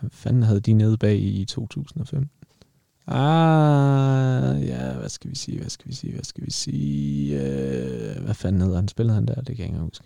[0.01, 2.31] Hvad fanden havde de nede bag i 2015?
[3.07, 7.41] Ah, ja, hvad skal vi sige, hvad skal vi sige, hvad skal vi sige?
[7.41, 8.89] Øh, hvad fanden hedder han?
[8.89, 9.35] Spillede han der?
[9.35, 10.05] Det kan jeg ikke huske.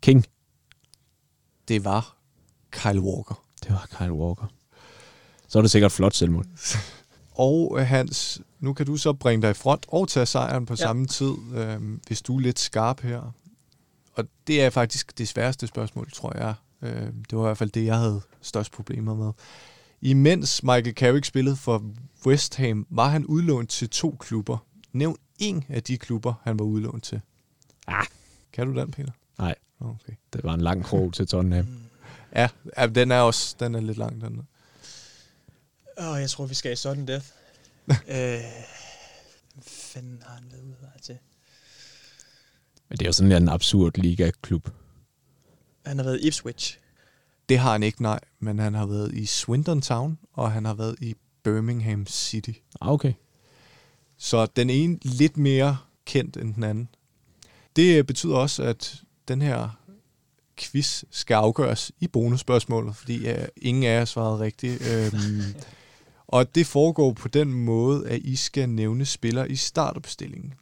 [0.00, 0.24] King.
[1.68, 2.16] Det var
[2.70, 3.42] Kyle Walker.
[3.62, 4.46] Det var Kyle Walker.
[5.48, 6.46] Så er det sikkert flot selvmål.
[7.34, 10.72] Og øh, Hans, nu kan du så bringe dig i front og tage sejren på.
[10.72, 10.76] Ja.
[10.76, 13.34] samme tid, øh, hvis du er lidt skarp her.
[14.12, 16.54] Og det er faktisk det sværeste spørgsmål, tror jeg.
[16.82, 19.32] Øh, det var i hvert fald det, jeg havde størst problemer med.
[20.00, 21.84] Imens Michael Carrick spillede for
[22.26, 24.58] West Ham, var han udlånt til to klubber.
[24.92, 27.20] Nævn en af de klubber, han var udlånt til.
[27.86, 28.06] Ah.
[28.52, 29.12] Kan du den, Peter?
[29.38, 29.54] Nej.
[29.80, 30.12] Okay.
[30.32, 31.66] Det var en lang krog til Tottenham.
[32.34, 32.48] Ja,
[32.94, 34.46] den er også den er lidt lang, den.
[35.98, 37.26] Åh, oh, jeg tror, vi skal i sudden death.
[37.90, 38.40] øh,
[39.62, 41.18] fanden har han været ude til?
[42.88, 44.68] Men det er jo sådan en absurd liga-klub.
[45.86, 46.78] Han har været i Ipswich.
[47.48, 48.20] Det har han ikke, nej.
[48.40, 52.52] Men han har været i Swindon Town, og han har været i Birmingham City.
[52.80, 53.12] Ah, okay.
[54.18, 56.88] Så den ene lidt mere kendt end den anden.
[57.76, 59.68] Det øh, betyder også, at den her
[60.56, 64.82] quiz skal afgøres i bonusspørgsmålet, fordi uh, ingen af jer svarede rigtigt.
[64.88, 65.42] Øhm,
[66.26, 70.54] og det foregår på den måde, at I skal nævne spillere i startopstillingen.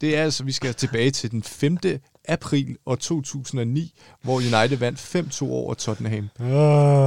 [0.00, 1.78] Det er altså, vi skal tilbage til den 5.
[2.28, 4.98] april år 2009, hvor United vandt
[5.42, 6.28] 5-2 over Tottenham.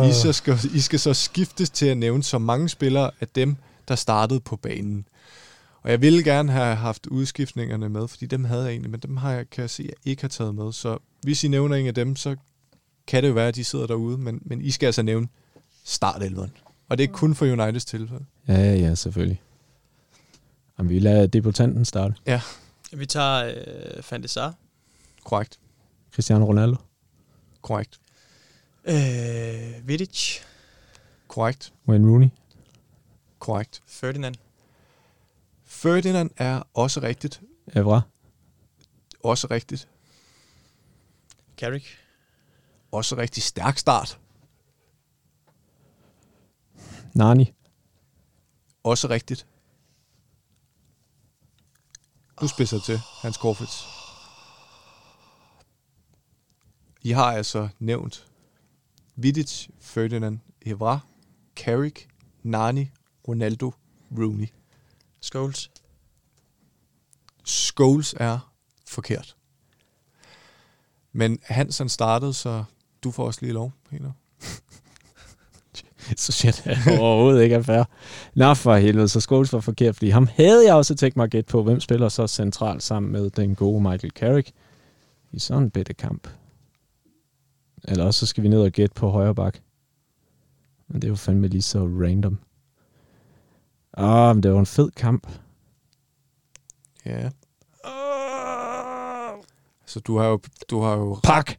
[0.09, 3.55] I, så skal, I skal så skiftes til at nævne så mange spillere af dem,
[3.87, 5.07] der startede på banen.
[5.81, 9.17] Og jeg ville gerne have haft udskiftningerne med, fordi dem havde jeg egentlig, men dem
[9.17, 10.73] har jeg, kan jeg se, at jeg ikke har taget med.
[10.73, 12.35] Så hvis I nævner en af dem, så
[13.07, 15.27] kan det jo være, at de sidder derude, men, men I skal altså nævne
[15.83, 16.51] startelveren.
[16.89, 18.25] Og det er kun for Uniteds tilfælde.
[18.47, 19.41] Ja, ja, selvfølgelig.
[20.77, 22.15] Jamen, vi lader debutanten starte.
[22.91, 24.53] Vi tager øh, Van de Sar.
[25.27, 25.59] Korrekt.
[26.11, 26.77] Cristiano Ronaldo.
[27.61, 27.99] Korrekt.
[28.85, 30.39] Øh, Vidic.
[31.27, 31.73] Korrekt.
[31.87, 32.29] Wayne Rooney.
[33.39, 33.83] Korrekt.
[33.85, 34.35] Ferdinand.
[35.63, 37.41] Ferdinand er også rigtigt.
[37.75, 38.01] Evra.
[39.23, 39.87] Også rigtigt.
[41.57, 41.85] Carrick.
[42.91, 44.19] Også rigtig stærk start.
[47.13, 47.53] Nani.
[48.83, 49.47] Også rigtigt.
[52.41, 53.96] Du spidser til, Hans Corfitz.
[57.07, 58.25] I har altså nævnt
[59.15, 60.99] Vidic, Ferdinand, Evra,
[61.55, 62.07] Carrick,
[62.43, 62.91] Nani,
[63.27, 63.73] Ronaldo,
[64.17, 64.47] Rooney.
[65.21, 65.71] Scholes.
[67.45, 68.53] Scholes er
[68.87, 69.35] forkert.
[71.11, 72.63] Men Hansen startede, så
[73.03, 74.11] du får også lige lov, Peter.
[76.17, 76.67] Så shit,
[76.99, 77.83] overhovedet ikke er fair.
[78.35, 81.31] Nå for helvede, så Scholes var forkert, fordi ham havde jeg også tænkt mig at
[81.31, 84.51] gætte på, hvem spiller så centralt sammen med den gode Michael Carrick
[85.31, 86.27] i sådan en bitte kamp.
[87.83, 89.59] Eller også så skal vi ned og gætte på højre bak.
[90.87, 92.37] Men det er jo fandme lige så random.
[93.97, 95.27] Åh, men det var en fed kamp.
[97.05, 97.29] Ja.
[99.85, 100.39] Så du har jo...
[100.69, 101.53] Du har jo Pak!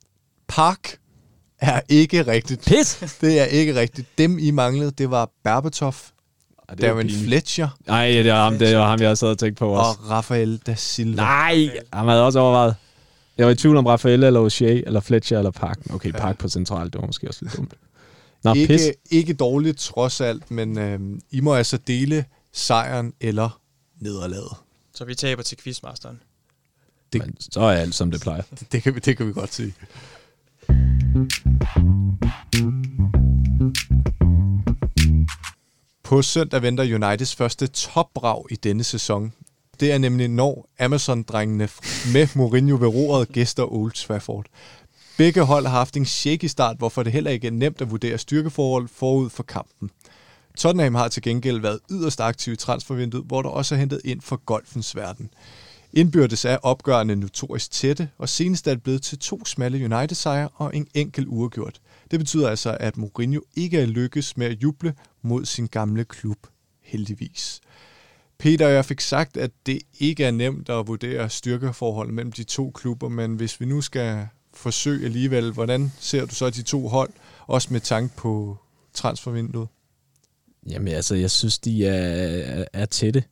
[0.49, 0.99] Park
[1.59, 2.65] er ikke rigtigt.
[2.65, 3.19] Pis!
[3.21, 4.19] Det er ikke rigtigt.
[4.19, 5.95] Dem, I manglede, det var Berbatov
[6.71, 7.11] Ja, det er jo Darren.
[7.11, 10.01] Fletcher Nej, det var ham, det var ham, jeg sad og tænkte på også.
[10.01, 11.23] og Rafael da Silva.
[11.23, 12.77] Nej, han havde også overvejet.
[13.39, 15.79] Jeg var i tvivl om Rafael eller O'Shea, eller Fletcher eller Park.
[15.91, 17.75] Okay, Park på central, det var måske også lidt dumt.
[18.45, 18.69] Nå, pis.
[18.71, 23.61] ikke, ikke dårligt trods alt, men øhm, I må altså dele sejren eller
[24.01, 24.53] nederlaget.
[24.95, 26.21] Så vi taber til quizmasteren.
[27.13, 28.43] det- Men så er alt, som det plejer.
[28.73, 29.75] Det kan vi, det kan vi godt sige.
[36.05, 39.33] På søndag venter Uniteds første topbrag i denne sæson.
[39.81, 41.69] Det er nemlig når Amazon-drengene
[42.13, 44.47] med Mourinho ved roret gæster Old Trafford.
[45.17, 48.19] Begge hold har haft en shaky start, hvorfor det heller ikke er nemt at vurdere
[48.19, 49.91] styrkeforhold forud for kampen.
[50.57, 54.21] Tottenham har til gengæld været yderst aktiv i transfervinduet, hvor der også er hentet ind
[54.21, 55.31] for golfens verden.
[55.93, 60.77] Indbyrdes er opgørende notorisk tætte, og senest er det blevet til to smalle United-sejre og
[60.77, 61.81] en enkelt uafgjort.
[62.11, 66.39] Det betyder altså, at Mourinho ikke er lykkes med at juble mod sin gamle klub,
[66.83, 67.61] heldigvis.
[68.39, 72.71] Peter, jeg fik sagt, at det ikke er nemt at vurdere styrkeforholdet mellem de to
[72.71, 77.11] klubber, men hvis vi nu skal forsøge alligevel, hvordan ser du så de to hold,
[77.47, 78.57] også med tanke på
[78.95, 79.69] transfervinduet?
[80.71, 83.25] Jamen altså, jeg synes, de er, er, er tætte.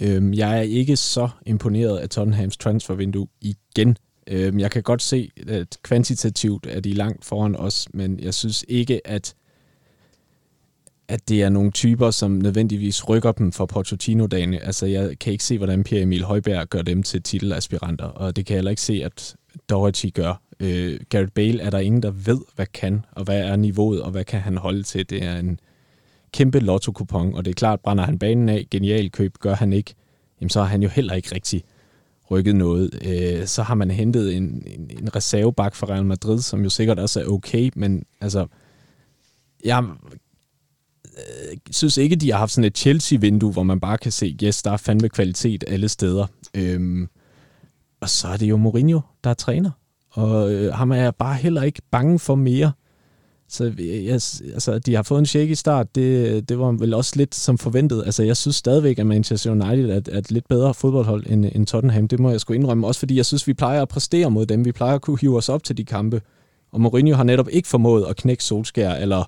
[0.00, 3.96] Øhm, jeg er ikke så imponeret af Tottenhams transfervindue igen.
[4.26, 8.64] Øhm, jeg kan godt se, at kvantitativt er de langt foran os, men jeg synes
[8.68, 9.34] ikke, at
[11.08, 14.64] at det er nogle typer, som nødvendigvis rykker dem for Pochettino-dagene.
[14.64, 18.46] Altså, jeg kan ikke se, hvordan Pierre Emil Højberg gør dem til titelaspiranter, og det
[18.46, 19.36] kan jeg heller ikke se, at
[19.70, 20.40] Doherty gør.
[20.60, 24.10] Øh, Gareth Bale er der ingen, der ved, hvad kan, og hvad er niveauet, og
[24.10, 25.10] hvad kan han holde til.
[25.10, 25.60] Det er en
[26.32, 29.94] kæmpe lotto-kupon, og det er klart, brænder han banen af, genial køb, gør han ikke,
[30.40, 31.64] jamen så har han jo heller ikke rigtig
[32.30, 32.90] rykket noget.
[33.06, 36.98] Øh, så har man hentet en, en, en reservebak fra Real Madrid, som jo sikkert
[36.98, 38.46] også er okay, men altså,
[39.64, 39.84] jeg
[41.18, 44.62] øh, synes ikke, de har haft sådan et Chelsea-vindue, hvor man bare kan se, yes,
[44.62, 46.26] der er fandme kvalitet alle steder.
[46.54, 47.08] Øhm,
[48.00, 49.70] og så er det jo Mourinho, der er træner.
[50.10, 52.72] Og øh, ham er jeg bare heller ikke bange for mere.
[53.48, 57.12] Så øh, jeg, altså, de har fået en shaky start, det, det var vel også
[57.16, 58.02] lidt som forventet.
[58.06, 61.66] Altså, jeg synes stadigvæk, at Manchester United er, er et lidt bedre fodboldhold end, end
[61.66, 62.08] Tottenham.
[62.08, 64.64] Det må jeg sgu indrømme, også fordi jeg synes, vi plejer at præstere mod dem.
[64.64, 66.22] Vi plejer at kunne hive os op til de kampe.
[66.72, 69.24] Og Mourinho har netop ikke formået at knække Solskær, eller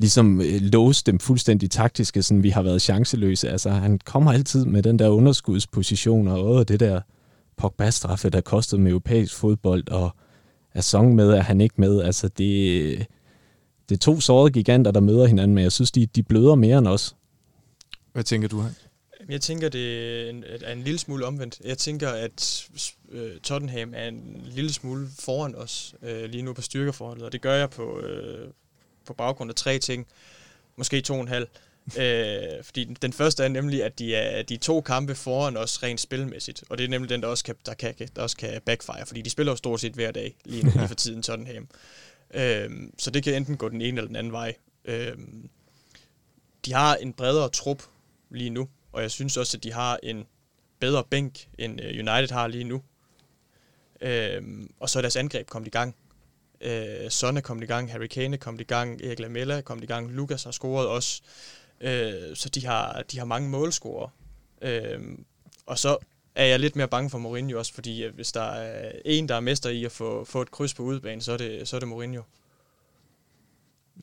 [0.00, 3.50] ligesom øh, låse dem fuldstændig taktiske, sådan vi har været chanceløse.
[3.50, 7.00] Altså, han kommer altid med den der underskudsposition, og åh, det der
[7.56, 10.16] Pogba-straffe, der kostede med europæisk fodbold, og
[10.74, 12.02] er Song med, er han ikke med.
[12.02, 13.06] Altså, det,
[13.88, 16.78] det er to sårede giganter, der møder hinanden, men jeg synes, de, de bløder mere
[16.78, 17.16] end os.
[18.12, 18.70] Hvad tænker du her?
[19.28, 21.60] Jeg tænker, det er en, er en lille smule omvendt.
[21.64, 22.68] Jeg tænker, at
[23.12, 27.40] øh, Tottenham er en lille smule foran os øh, lige nu på styrkeforholdet, og det
[27.40, 28.48] gør jeg på, øh,
[29.10, 30.06] på baggrund af tre ting.
[30.76, 31.48] Måske to og en halv.
[31.98, 35.82] øh, fordi den, første er nemlig, at de er de er to kampe foran os
[35.82, 38.60] rent spilmæssigt, og det er nemlig den, der også kan, der kan, der også kan
[38.66, 41.68] backfire, fordi de spiller jo stort set hver dag lige lige for tiden Tottenham.
[42.34, 44.54] Øh, så det kan enten gå den ene eller den anden vej.
[44.84, 45.16] Øh,
[46.64, 47.82] de har en bredere trup
[48.30, 50.26] lige nu, og jeg synes også, at de har en
[50.80, 52.82] bedre bænk, end øh, United har lige nu.
[54.00, 55.94] Øhm, og så er deres angreb kommet i gang.
[56.60, 59.60] Øh, Son er kommet i gang, Harry Kane er kommet i gang, Erik Lamella er
[59.60, 61.22] kommet i gang, Lukas har scoret også.
[61.80, 64.08] Øh, så de har, de har mange målscorer.
[64.62, 65.00] Øh,
[65.66, 65.96] og så
[66.34, 69.34] er jeg lidt mere bange for Mourinho også, fordi øh, hvis der er en, der
[69.34, 71.80] er mester i at få, få et kryds på udebane, så er det, så er
[71.80, 72.22] det Mourinho.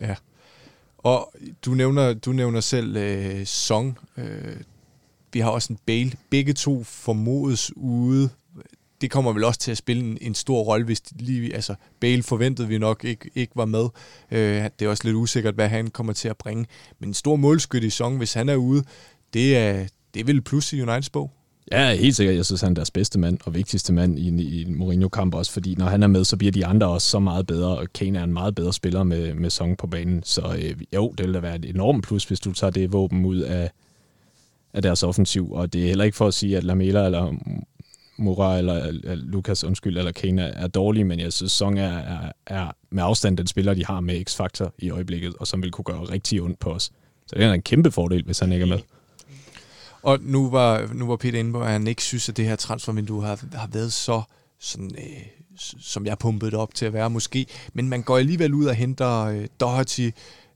[0.02, 0.16] Ja.
[0.98, 1.34] Og
[1.66, 4.00] du nævner, du nævner selv øh, Song.
[4.18, 4.62] Øh,
[5.34, 6.12] vi har også en Bale.
[6.30, 8.30] Begge to formodes ude.
[9.02, 11.76] Det kommer vel også til at spille en, en stor rolle, hvis de lige, altså
[12.00, 13.88] Bale forventede vi nok ikke, ikke var med.
[14.32, 16.66] Øh, det er også lidt usikkert, hvad han kommer til at bringe.
[17.00, 18.84] Men en stor målskytte i Song, hvis han er ude,
[19.34, 21.32] det er, det er vel plus i Uniteds bog.
[21.72, 22.36] Ja, helt sikkert.
[22.36, 25.36] Jeg synes, han er deres bedste mand og vigtigste mand i en, i en Mourinho-kamp
[25.36, 27.88] også, fordi når han er med, så bliver de andre også så meget bedre, og
[27.94, 30.24] Kane er en meget bedre spiller med, med Song på banen.
[30.24, 33.26] Så øh, jo, det vil da være et enormt plus, hvis du tager det våben
[33.26, 33.72] ud af,
[34.74, 35.52] af deres offensiv.
[35.52, 37.34] Og det er heller ikke for at sige, at Lamela eller
[38.18, 42.32] Mora eller, Lukas, undskyld, eller Kane er, er dårlige, men jeg synes, Song er, er,
[42.46, 45.86] er med afstand den spiller, de har med X-Factor i øjeblikket, og som vil kunne
[45.86, 46.84] gøre rigtig ondt på os.
[47.28, 48.80] Så det er en kæmpe fordel, hvis han ikke er med.
[50.02, 52.56] Og nu var, nu var Peter inde på, at han ikke synes, at det her
[52.56, 54.22] transfervindue har, har været så,
[54.60, 55.26] sådan, øh,
[55.80, 57.46] som jeg pumpede det op til at være måske.
[57.74, 60.10] Men man går alligevel ud og henter øh, Doherty,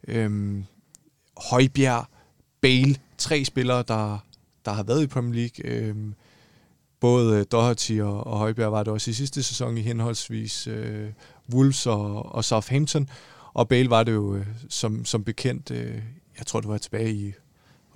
[0.07, 0.57] øh,
[1.49, 2.05] Højbjerg,
[2.62, 4.26] Bale, tre spillere, der,
[4.66, 5.72] der har været i Premier League.
[5.72, 5.95] Øh,
[7.02, 11.10] både øh, Doherty og, og Højbjerg var det også i sidste sæson i henholdsvis øh,
[11.54, 13.10] Wolves og, og Southampton.
[13.54, 16.02] Og Bale var det jo øh, som, som bekendt, øh,
[16.38, 17.34] jeg tror det var tilbage i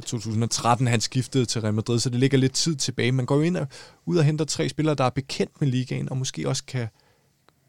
[0.05, 3.11] 2013 han skiftede til Real Madrid, så det ligger lidt tid tilbage.
[3.11, 3.67] Man går jo ind og,
[4.05, 6.87] ud og henter tre spillere, der er bekendt med ligaen, og måske også kan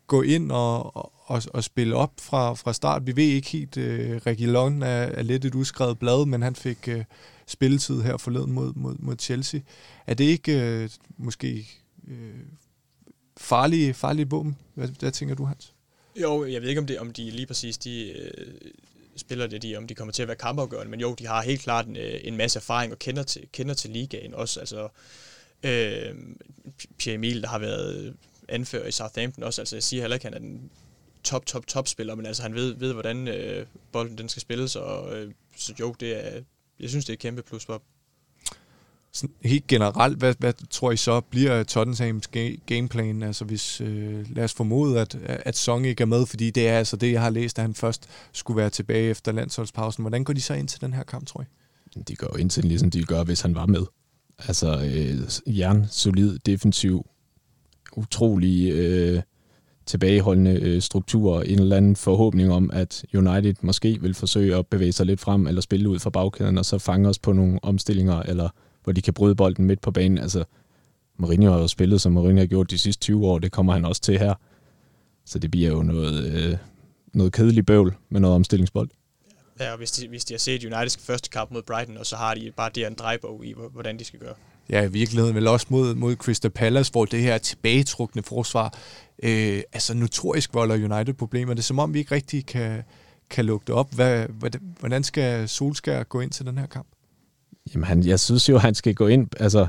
[0.06, 0.96] gå ind og,
[1.30, 3.06] og, og spille op fra, fra start.
[3.06, 6.54] Vi ved ikke helt, øh, uh, Reguilon er, er lidt et uskrevet blad, men han
[6.54, 7.04] fik Øh,
[7.46, 9.60] spilletid her forleden mod, mod, mod Chelsea.
[10.06, 11.68] Er det ikke øh, måske
[12.08, 12.40] øh,
[13.36, 14.56] farlige, farlige våben?
[14.74, 15.72] Hvad, hvad tænker du, Hans?
[16.20, 18.54] Jo, jeg ved ikke, om, det, om de lige præcis de øh,
[19.16, 21.60] spiller det, de, om de kommer til at være kampafgørende, men jo, de har helt
[21.60, 24.60] klart en, øh, en masse erfaring og kender til, kender til ligaen også.
[24.60, 24.88] Altså,
[25.62, 26.14] øh,
[26.98, 28.16] Pierre Emil, der har været
[28.48, 30.70] anfører i Southampton også, altså jeg siger heller ikke, at han er den
[31.24, 34.76] top, top, top spiller, men altså han ved, ved hvordan øh, bolden den skal spilles,
[34.76, 36.40] og øh, så jo, det er,
[36.80, 37.82] jeg synes, det er et kæmpe plus for
[39.16, 42.28] sådan helt generelt, hvad, hvad tror I så bliver Tottenhams
[42.66, 43.22] gameplan?
[43.22, 46.78] Altså hvis, øh, lad os formode, at, at Song ikke er med, fordi det er
[46.78, 50.02] altså det, jeg har læst, at han først skulle være tilbage efter landsholdspausen.
[50.02, 51.44] Hvordan går de så ind til den her kamp, tror I?
[52.08, 53.82] De går ind til den, ligesom de gør, hvis han var med.
[54.38, 57.06] Altså øh, jern, solid, defensiv,
[57.96, 59.22] utrolig øh,
[59.86, 64.92] tilbageholdende øh, struktur, en eller anden forhåbning om, at United måske vil forsøge at bevæge
[64.92, 68.22] sig lidt frem, eller spille ud fra bagkæden, og så fange os på nogle omstillinger,
[68.22, 68.48] eller
[68.84, 70.18] hvor de kan bryde bolden midt på banen.
[70.18, 70.44] Altså,
[71.16, 73.84] Mourinho har jo spillet, som Mourinho har gjort de sidste 20 år, det kommer han
[73.84, 74.34] også til her.
[75.24, 76.56] Så det bliver jo noget, øh,
[77.12, 78.90] noget kedeligt bøvl med noget omstillingsbold.
[79.60, 82.16] Ja, og hvis de, hvis de har set Uniteds første kamp mod Brighton, og så
[82.16, 84.34] har de bare det en drejbog i, hvordan de skal gøre.
[84.70, 88.74] Ja, i virkeligheden vel også mod, mod Crystal Palace, hvor det her tilbagetrukne forsvar,
[89.22, 91.54] øh, altså notorisk volder United problemer.
[91.54, 92.82] Det er som om, vi ikke rigtig kan,
[93.30, 93.94] kan lukke det op.
[93.94, 94.26] Hvad,
[94.80, 96.86] hvordan skal Solskjaer gå ind til den her kamp?
[97.74, 99.28] Jamen, han, jeg synes jo, han skal gå ind...
[99.40, 99.66] Altså,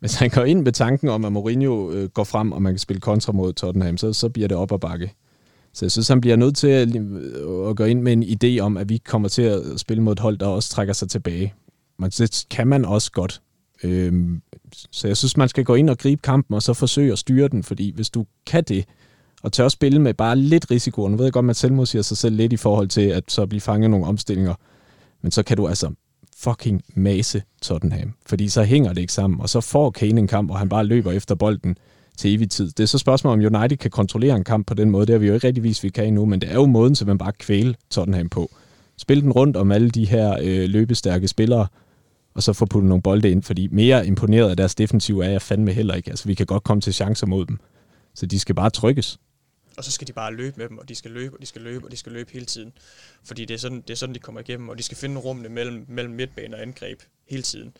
[0.00, 2.78] hvis han går ind med tanken om, at Mourinho øh, går frem, og man kan
[2.78, 5.12] spille kontra mod Tottenham, så, så bliver det op ad bakke.
[5.72, 8.60] Så jeg synes, han bliver nødt til at, øh, at gå ind med en idé
[8.60, 11.54] om, at vi kommer til at spille mod et hold, der også trækker sig tilbage.
[11.98, 13.42] Men det kan man også godt.
[13.84, 14.42] Øhm,
[14.90, 17.48] så jeg synes, man skal gå ind og gribe kampen, og så forsøge at styre
[17.48, 18.84] den, fordi hvis du kan det,
[19.42, 22.02] og tør at spille med bare lidt risiko, nu ved jeg godt, man selv modsiger
[22.02, 24.54] sig selv lidt i forhold til at så blive fanget nogle omstillinger,
[25.22, 25.90] men så kan du altså
[26.36, 30.50] fucking mase Tottenham, fordi så hænger det ikke sammen, og så får Kane en kamp,
[30.50, 31.78] og han bare løber efter bolden
[32.16, 32.70] til evig tid.
[32.70, 35.06] Det er så spørgsmålet, om United kan kontrollere en kamp på den måde.
[35.06, 36.94] Det har vi jo ikke rigtig vist, vi kan endnu, men det er jo måden,
[36.94, 38.50] så man bare kvæle Tottenham på.
[38.96, 41.66] Spil den rundt om alle de her øh, løbestærke spillere,
[42.34, 45.42] og så få puttet nogle bolde ind, fordi mere imponeret af deres defensiv er jeg
[45.42, 46.10] fandme heller ikke.
[46.10, 47.58] Altså, vi kan godt komme til chancer mod dem.
[48.14, 49.18] Så de skal bare trykkes.
[49.76, 51.62] Og så skal de bare løbe med dem, og de skal løbe, og de skal
[51.62, 52.72] løbe, og de skal løbe hele tiden.
[53.24, 55.48] Fordi det er sådan, det er sådan de kommer igennem, og de skal finde rummene
[55.48, 57.76] mellem, mellem midtbane og angreb hele tiden.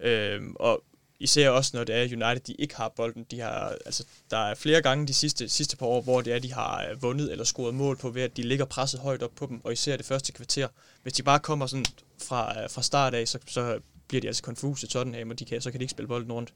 [0.00, 0.82] Øhm, og
[1.20, 3.26] især også, når det er United, de ikke har bolden.
[3.30, 6.38] De har, altså, der er flere gange de sidste, sidste par år, hvor det er,
[6.38, 9.34] de har øh, vundet eller scoret mål på, ved at de ligger presset højt op
[9.36, 10.68] på dem, og især det første kvarter.
[11.02, 11.86] Hvis de bare kommer sådan
[12.18, 13.78] fra, øh, fra start af, så, så
[14.08, 16.52] bliver de altså konfuse Tottenham, og de kan, så kan de ikke spille bolden rundt.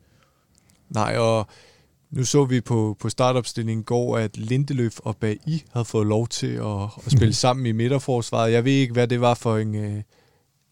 [0.89, 1.47] Nej, og
[2.11, 6.29] nu så vi på, på startopstillingen i går, at Lindeløf og Bailly havde fået lov
[6.29, 8.53] til at, at spille sammen i midterforsvaret.
[8.53, 10.03] Jeg ved ikke, hvad det var for en, øh,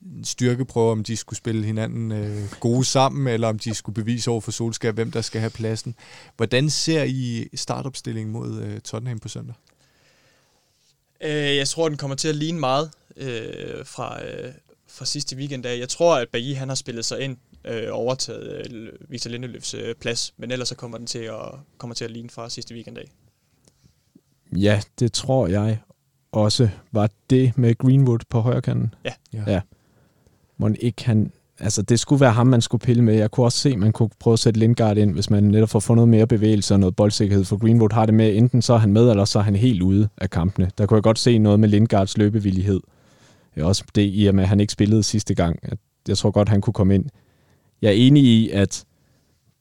[0.02, 4.30] en styrkeprøve, om de skulle spille hinanden øh, gode sammen, eller om de skulle bevise
[4.30, 5.94] over for Solskjaer, hvem der skal have pladsen.
[6.36, 9.54] Hvordan ser I startopstillingen mod øh, Tottenham på søndag?
[11.20, 14.52] Øh, jeg tror, den kommer til at ligne meget øh, fra, øh,
[14.90, 15.78] fra sidste weekend af.
[15.78, 19.94] Jeg tror, at Bailly han har spillet sig ind øh, overtaget øh, Victor Lindeløfs øh,
[19.94, 21.40] plads, men ellers så kommer den til at,
[21.78, 23.10] kommer til at ligne fra sidste weekend af.
[24.56, 25.78] Ja, det tror jeg
[26.32, 26.68] også.
[26.92, 28.94] Var det med Greenwood på højre kanten?
[29.04, 29.12] Ja.
[29.32, 29.42] ja.
[29.46, 29.60] ja.
[30.58, 31.32] Må ikke han...
[31.58, 33.14] Altså, det skulle være ham, man skulle pille med.
[33.14, 35.68] Jeg kunne også se, at man kunne prøve at sætte Lindgaard ind, hvis man netop
[35.68, 37.44] får fundet mere bevægelse og noget boldsikkerhed.
[37.44, 39.82] For Greenwood har det med, enten så er han med, eller så er han helt
[39.82, 40.70] ude af kampene.
[40.78, 42.80] Der kunne jeg godt se noget med Lindgaards løbevillighed.
[43.56, 45.58] Øh, også det i og med, at han ikke spillede sidste gang.
[46.08, 47.10] Jeg tror godt, han kunne komme ind
[47.82, 48.84] jeg er enig i, at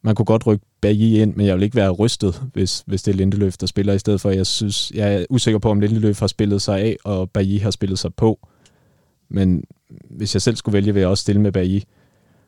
[0.02, 3.12] man kunne godt rykke Bailly ind, men jeg vil ikke være rystet, hvis, hvis det
[3.12, 4.30] er Lindeløf, der spiller i stedet for.
[4.30, 7.72] Jeg synes, jeg er usikker på, om Lindeløf har spillet sig af, og Bailly har
[7.72, 8.48] spillet sig på.
[9.30, 9.64] Men
[10.10, 11.80] hvis jeg selv skulle vælge, vil jeg også stille med Bailly.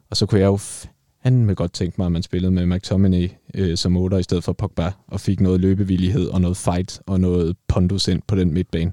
[0.10, 3.78] Og så kunne jeg jo fandme godt tænke mig, at man spillede med McTominay øh,
[3.78, 7.58] som 8 i stedet for Pogba, og fik noget løbevillighed og noget fight og noget
[7.68, 8.92] pondus ind på den midtbane.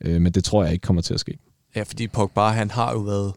[0.00, 1.38] Øh, men det tror jeg ikke kommer til at ske.
[1.76, 3.32] Ja, fordi Pogba, han har jo været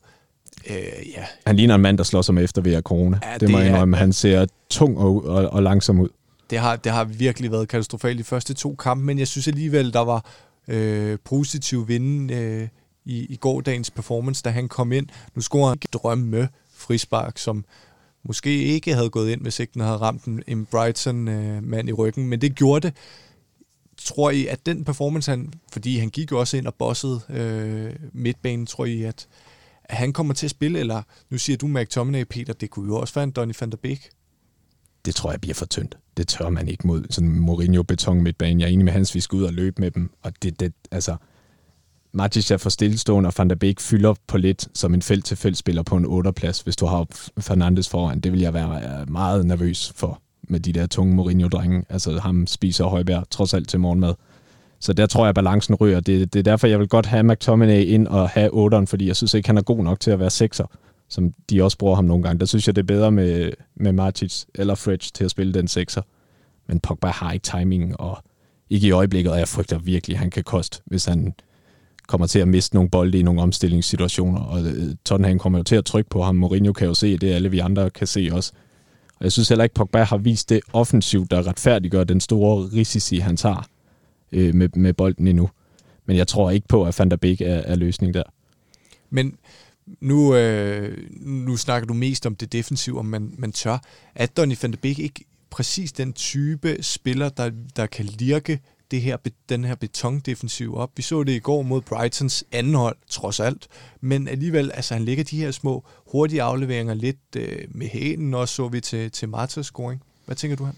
[0.69, 1.25] Øh, ja.
[1.45, 3.19] Han ligner en mand, der slår sig med efter ved corona.
[3.23, 3.97] Ja, det, det må jeg indrømme.
[3.97, 6.09] Han ser tung og, og, og langsom ud.
[6.49, 9.93] Det har, det har virkelig været katastrofalt de første to kampe, men jeg synes alligevel,
[9.93, 10.25] der var
[10.67, 12.67] øh, positiv vinde øh,
[13.05, 15.07] i, i gårdagens performance, da han kom ind.
[15.35, 17.65] Nu scorer han drømme frispark, som
[18.23, 21.93] måske ikke havde gået ind, hvis ikke den havde ramt en, en Brighton-mand øh, i
[21.93, 22.97] ryggen, men det gjorde det.
[23.97, 27.95] Tror I, at den performance, han, fordi han gik jo også ind og bossede øh,
[28.13, 29.27] midtbanen, tror I, at,
[29.83, 32.99] at han kommer til at spille, eller nu siger du McTominay, Peter, det kunne jo
[32.99, 34.09] også være en Donny van der Beek.
[35.05, 35.97] Det tror jeg bliver for tyndt.
[36.17, 38.59] Det tør man ikke mod sådan Mourinho-beton midtbanen.
[38.59, 40.11] Jeg er enig med Hans, vi skal ud og løbe med dem.
[40.23, 41.15] Og det, det altså,
[42.11, 45.95] Matic er for stillestående, og Van der Beek fylder på lidt som en felt-til-felt-spiller på
[45.95, 47.07] en 8-plads, hvis du har
[47.39, 48.19] Fernandes foran.
[48.19, 51.83] Det vil jeg være øh, meget nervøs for med de der tunge Mourinho-drenge.
[51.89, 54.13] Altså ham spiser Højbjerg trods alt til morgenmad.
[54.79, 55.99] Så der tror jeg, at balancen ryger.
[55.99, 59.15] Det, det er derfor, jeg vil godt have McTominay ind og have 8'eren, fordi jeg
[59.15, 60.65] synes ikke, han er god nok til at være 6'er,
[61.09, 62.39] som de også bruger ham nogle gange.
[62.39, 65.65] Der synes jeg, det er bedre med, med Martic eller Fridge til at spille den
[65.65, 66.01] 6'er.
[66.67, 68.17] Men Pogba har ikke timing, og
[68.69, 71.33] ikke i øjeblikket, og jeg frygter virkelig, at han kan koste, hvis han
[72.07, 75.75] kommer til at miste nogle bolde i nogle omstillingssituationer, og øh, Tottenham kommer jo til
[75.75, 76.35] at trykke på ham.
[76.35, 78.51] Mourinho kan jo se det, alle vi andre kan se også.
[79.19, 83.17] Og jeg synes heller ikke, Pogba har vist det offensivt, der retfærdiggør den store risici,
[83.17, 83.67] han tager
[84.31, 85.49] øh, med, med bolden endnu.
[86.05, 88.23] Men jeg tror ikke på, at Van der Beek er, er løsning der.
[89.09, 89.37] Men
[90.01, 93.77] nu, øh, nu snakker du mest om det defensive, om man, man tør.
[94.15, 98.59] Er Donny van der Beek ikke præcis den type spiller, der, der kan lirke
[98.91, 99.17] det her,
[99.49, 100.91] den her betondefensiv op.
[100.95, 103.67] Vi så det i går mod Brightons anden hold, trods alt.
[104.01, 108.55] Men alligevel, altså han ligger de her små hurtige afleveringer lidt øh, med hælen, også
[108.55, 110.01] så vi til, til Martas scoring.
[110.25, 110.73] Hvad tænker du her?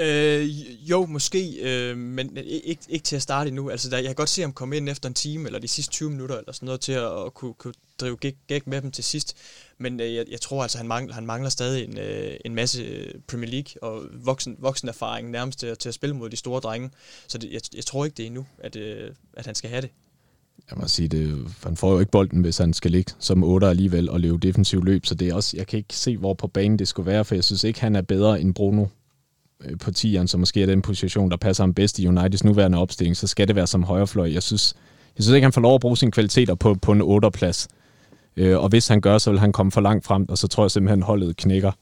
[0.00, 0.48] Øh,
[0.90, 3.70] jo, måske, øh, men ikke, ikke til at starte endnu.
[3.70, 5.92] Altså, der, jeg kan godt se ham komme ind efter en time, eller de sidste
[5.92, 8.90] 20 minutter, eller sådan noget, til at, at kunne, kunne drive gæk, gæk med dem
[8.90, 9.36] til sidst.
[9.78, 12.82] Men øh, jeg, jeg tror altså, han mangler, han mangler stadig en, øh, en masse
[12.82, 16.60] øh, Premier League og voksen, voksen erfaring nærmest til, til at spille mod de store
[16.60, 16.90] drenge.
[17.28, 19.82] Så det, jeg, jeg tror ikke, det er endnu, at, øh, at han skal have
[19.82, 19.90] det.
[20.70, 23.66] Jeg må sige, det, han får jo ikke bolden, hvis han skal ligge som 8
[23.66, 26.46] alligevel og løbe defensiv løb, så det er også, jeg kan ikke se, hvor på
[26.46, 28.86] banen det skulle være, for jeg synes ikke, han er bedre end Bruno
[29.64, 32.78] Øh, på 10'eren, som måske er den position, der passer ham bedst i Uniteds nuværende
[32.78, 34.32] opstilling, så skal det være som højrefløj.
[34.32, 34.74] Jeg synes,
[35.16, 37.30] jeg synes ikke, han får lov at bruge sine kvaliteter på, på en 8.
[37.30, 37.68] plads.
[38.36, 40.64] Øh, og hvis han gør, så vil han komme for langt frem, og så tror
[40.64, 41.72] jeg simpelthen, holdet knækker.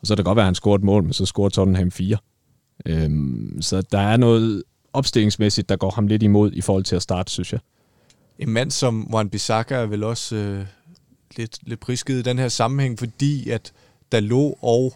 [0.00, 1.90] Og så kan det godt være, at han scorer et mål, men så scorer Tottenham
[1.90, 2.16] 4.
[2.86, 3.10] Øh,
[3.60, 4.62] så der er noget
[4.92, 7.60] opstillingsmæssigt, der går ham lidt imod i forhold til at starte, synes jeg.
[8.38, 10.64] En mand som Juan Bissaka er vel også øh,
[11.36, 13.72] lidt, lidt prisket i den her sammenhæng, fordi at
[14.12, 14.94] Dalot og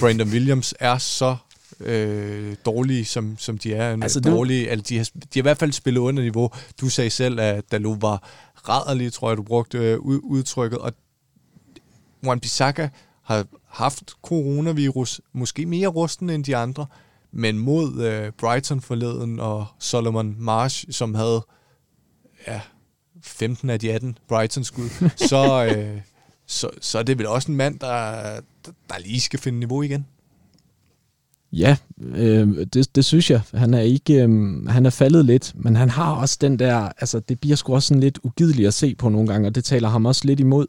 [0.00, 1.36] Brandon Williams er så
[1.80, 3.92] øh, dårlige, som, som de er.
[4.02, 6.50] Altså, dårlige, altså, de, har, de har i hvert fald spillet under niveau.
[6.80, 10.78] Du sagde selv, at Dalot var rædderlig, tror jeg, du brugte øh, udtrykket.
[10.78, 10.92] Og
[12.24, 12.88] Juan Bissaka
[13.22, 16.86] har haft coronavirus, måske mere rusten end de andre,
[17.32, 21.46] men mod øh, Brighton forleden og Solomon Marsh, som havde
[22.46, 22.60] ja,
[23.22, 26.00] 15 af de 18 Brighton-skud, så, øh,
[26.46, 30.06] så, så er det vel også en mand, der, der lige skal finde niveau igen.
[31.52, 31.76] Ja,
[32.14, 33.40] øh, det, det synes jeg.
[33.54, 37.20] Han er ikke, øh, han er faldet lidt, men han har også den der, altså
[37.20, 39.88] det bliver sgu også sådan lidt ugideligt at se på nogle gange, og det taler
[39.88, 40.66] ham også lidt imod.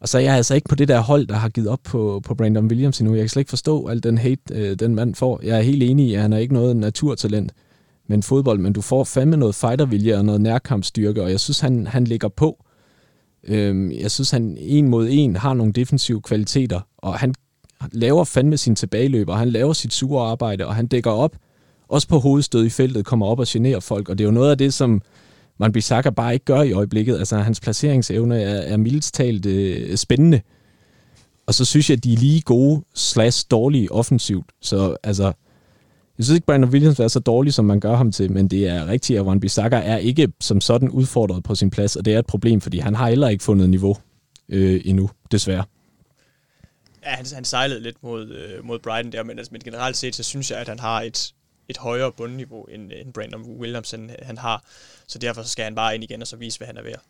[0.00, 2.20] Og så er jeg altså ikke på det der hold, der har givet op på,
[2.24, 3.14] på Brandon Williams endnu.
[3.14, 5.40] Jeg kan slet ikke forstå al den hate, øh, den mand får.
[5.42, 7.52] Jeg er helt enig i, at han er ikke noget naturtalent
[8.06, 11.86] men fodbold, men du får fandme noget fightervilje og noget nærkampstyrke, og jeg synes, han,
[11.86, 12.64] han ligger på.
[13.44, 17.34] Øh, jeg synes, han en mod en har nogle defensive kvaliteter, og han
[17.92, 21.36] laver fandme sin tilbageløb, og han laver sit sure arbejde, og han dækker op,
[21.88, 24.50] også på hovedstød i feltet, kommer op og generer folk, og det er jo noget
[24.50, 25.02] af det, som
[25.58, 27.18] man Bissaka bare ikke gør i øjeblikket.
[27.18, 30.40] Altså, hans placeringsevne er, er mildest talt øh, spændende.
[31.46, 34.46] Og så synes jeg, at de er lige gode slash dårlige offensivt.
[34.62, 35.32] Så altså,
[36.18, 38.68] jeg synes ikke, Brandon Williams er så dårlig, som man gør ham til, men det
[38.68, 42.14] er rigtigt, at Wan Bissaka er ikke som sådan udfordret på sin plads, og det
[42.14, 43.96] er et problem, fordi han har heller ikke fundet niveau
[44.48, 45.64] øh, endnu, desværre.
[47.04, 50.14] Ja, han, han sejlede lidt mod, øh, mod Brighton der, men, altså, men generelt set,
[50.14, 51.34] så synes jeg, at han har et,
[51.68, 54.64] et højere bundniveau, end, øh, end Brandon Williams han, øh, han har.
[55.06, 57.02] Så derfor så skal han bare ind igen og så vise, hvad han er værd.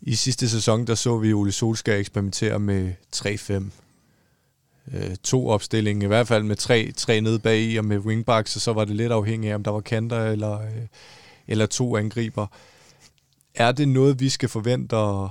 [0.00, 3.70] I sidste sæson, der så vi Ole Solskjaer eksperimentere med 3-5.
[4.94, 8.56] Øh, to opstillinger, i hvert fald med tre, tre nede bag i, og med wingbacks,
[8.56, 10.86] og så var det lidt afhængigt af, om der var kanter eller, øh,
[11.48, 12.46] eller to angriber.
[13.54, 15.28] Er det noget, vi skal forvente at,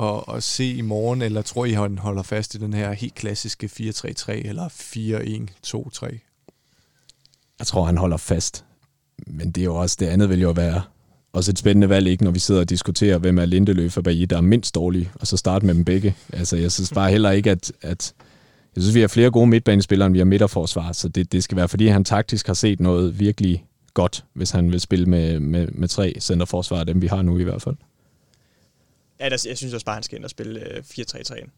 [0.00, 3.14] at, at se i morgen, eller tror I, han holder fast i den her helt
[3.14, 6.18] klassiske 4-3-3 eller 4-1-2-3?
[7.58, 8.64] Jeg tror, han holder fast.
[9.26, 10.82] Men det er jo også, det andet vil jo være
[11.32, 14.24] også et spændende valg, ikke, når vi sidder og diskuterer, hvem er Lindeløf og Bailly,
[14.30, 16.14] der er mindst dårlige, og så starte med dem begge.
[16.32, 18.14] Altså, jeg synes bare heller ikke, at, at
[18.76, 21.56] jeg synes, vi har flere gode midtbanespillere, end vi har midterforsvar, så det, det skal
[21.56, 23.64] være, fordi han taktisk har set noget virkelig
[23.94, 27.44] godt, hvis han vil spille med, med, med tre centerforsvar, dem vi har nu i
[27.44, 27.76] hvert fald.
[29.22, 31.40] Ja, der, jeg synes også bare, han skal ind og spille 4-3-3.
[31.40, 31.48] Øh,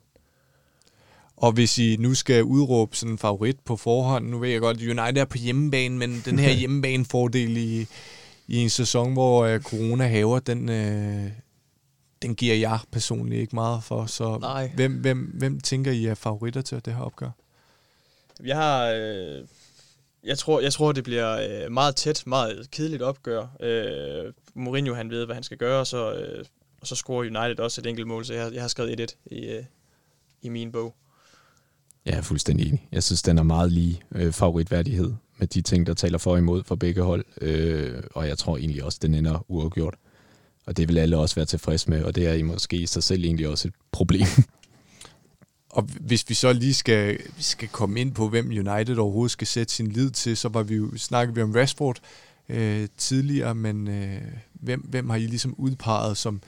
[1.37, 4.77] og hvis I nu skal udråbe sådan en favorit på forhånd, nu ved jeg godt,
[4.77, 7.87] United er på hjemmebane, men den her hjemmebane-fordel i,
[8.49, 11.31] i en sæson, hvor uh, corona haver, den, uh,
[12.23, 14.07] den giver jeg personligt ikke meget for.
[14.07, 14.71] Så Nej.
[14.75, 17.31] Hvem, hvem, hvem tænker I er favoritter til det her opgør?
[18.45, 18.87] Jeg har...
[18.87, 19.45] Øh,
[20.25, 23.47] jeg tror, jeg tror, det bliver øh, meget tæt, meget kedeligt opgør.
[23.61, 26.45] Øh, Mourinho, han ved, hvad han skal gøre, så, øh,
[26.85, 29.47] og så scorer United også et enkelt mål, så jeg, jeg har skrevet 1-1 i,
[29.47, 29.65] øh,
[30.43, 30.95] i min bog.
[32.07, 32.89] Jeg er fuldstændig enig.
[32.93, 36.39] Jeg synes, den er meget lige øh, favoritværdighed med de ting, der taler for og
[36.39, 37.25] imod for begge hold.
[37.41, 39.95] Øh, og jeg tror egentlig også, den ender uafgjort.
[40.67, 43.03] Og det vil alle også være tilfreds med, og det er i måske i sig
[43.03, 44.27] selv egentlig også et problem.
[45.71, 49.75] Og hvis vi så lige skal, skal komme ind på, hvem United overhovedet skal sætte
[49.75, 52.01] sin lid til, så var vi jo, snakkede vi om Rashford
[52.49, 54.23] øh, tidligere, men øh,
[54.53, 56.43] hvem, hvem har I ligesom udpeget som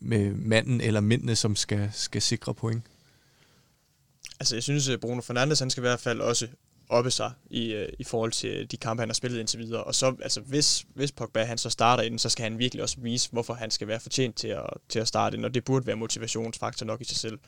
[0.00, 2.82] med manden eller mændene, som skal, skal sikre point?
[4.40, 6.48] Altså, jeg synes, at Bruno Fernandes, han skal i hvert fald også
[6.88, 9.84] oppe sig i, øh, i forhold til de kampe, han har spillet indtil videre.
[9.84, 12.96] Og så, altså, hvis, hvis Pogba han så starter inden, så skal han virkelig også
[13.00, 15.86] vise, hvorfor han skal være fortjent til at, til at starte ind, og det burde
[15.86, 17.38] være motivationsfaktor nok i sig selv.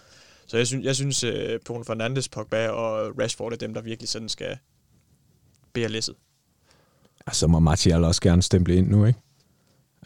[0.47, 1.33] Så jeg synes, jeg synes uh,
[1.67, 4.59] Bruno Fernandes, Pogba og Rashford er dem, der virkelig sådan skal
[5.73, 6.15] bære læsset.
[7.33, 9.21] Så må Martial også gerne stemple ind nu, ikke?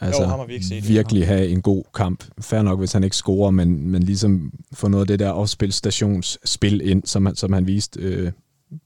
[0.00, 0.88] Altså, jo, ham har vi ikke set.
[0.88, 2.24] virkelig have en god kamp.
[2.40, 6.80] Fær nok, hvis han ikke scorer, men, men ligesom få noget af det der opspilstationsspil
[6.90, 8.32] ind, som, han, som han viste øh,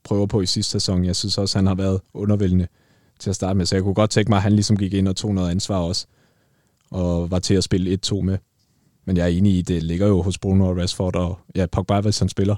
[0.04, 1.04] prøver på i sidste sæson.
[1.04, 2.66] Jeg synes også, han har været undervældende
[3.18, 5.08] til at starte med, så jeg kunne godt tænke mig, at han ligesom gik ind
[5.08, 6.06] og tog noget ansvar også,
[6.90, 8.38] og var til at spille 1-2 med.
[9.04, 12.00] Men jeg er enig i, det ligger jo hos Bruno og Rashford, og ja, Pogba,
[12.00, 12.56] hvis han spiller.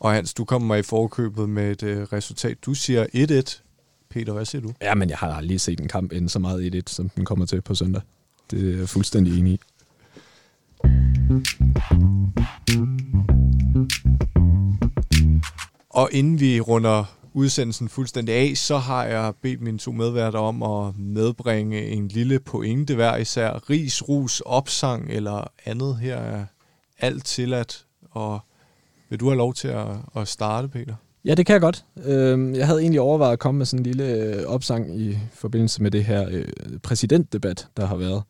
[0.00, 2.56] Og Hans, du kommer mig i forkøbet med et øh, resultat.
[2.66, 3.65] Du siger 1-1.
[4.10, 4.72] Peter, hvad siger du?
[4.82, 7.46] Ja, men jeg har aldrig set en kamp ende så meget 1-1, som den kommer
[7.46, 8.02] til på søndag.
[8.50, 9.60] Det er jeg fuldstændig enig i.
[15.90, 20.62] Og inden vi runder udsendelsen fuldstændig af, så har jeg bedt mine to medværter om
[20.62, 23.70] at medbringe en lille pointe hver især.
[23.70, 26.44] Ris, rus, opsang eller andet her er
[26.98, 27.86] alt tilladt.
[28.10, 28.40] Og
[29.08, 29.86] vil du have lov til at,
[30.16, 30.94] at starte, Peter?
[31.26, 31.84] Ja, det kan jeg godt.
[32.04, 35.82] Øhm, jeg havde egentlig overvejet at komme med sådan en lille øh, opsang i forbindelse
[35.82, 36.48] med det her øh,
[36.82, 38.22] præsidentdebat, der har været.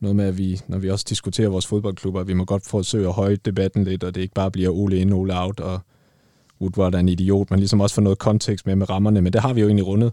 [0.00, 3.12] Noget med, at vi, når vi også diskuterer vores fodboldklubber, vi må godt forsøge at
[3.12, 5.80] høje debatten lidt, og det ikke bare bliver Ole ind, Ole out, og
[6.60, 9.40] Woodward er en idiot, men ligesom også få noget kontekst med med rammerne, men det
[9.40, 10.12] har vi jo egentlig rundet.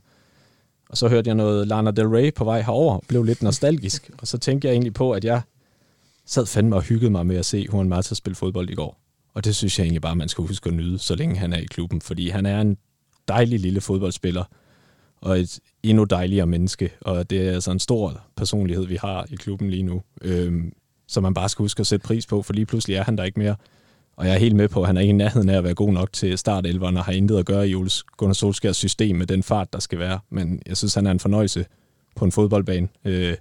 [0.90, 4.28] Og så hørte jeg noget Lana Del Rey på vej herover, blev lidt nostalgisk, og
[4.28, 5.42] så tænkte jeg egentlig på, at jeg
[6.26, 9.05] sad fandme og hyggede mig med at se Juan Mata spille fodbold i går.
[9.36, 11.58] Og det synes jeg egentlig bare, man skal huske at nyde, så længe han er
[11.58, 12.78] i klubben, fordi han er en
[13.28, 14.44] dejlig lille fodboldspiller,
[15.22, 19.36] og et endnu dejligere menneske, og det er altså en stor personlighed, vi har i
[19.36, 20.74] klubben lige nu, øhm,
[21.08, 23.24] som man bare skal huske at sætte pris på, for lige pludselig er han der
[23.24, 23.56] ikke mere.
[24.16, 25.74] Og jeg er helt med på, at han er ikke i nærheden af at være
[25.74, 29.28] god nok til startelveren, og har intet at gøre i Jules Gunnar Solskjærs system med
[29.28, 30.20] den fart, der skal være.
[30.30, 31.66] Men jeg synes, han er en fornøjelse
[32.16, 32.88] på en fodboldbane.
[33.06, 33.36] Øh,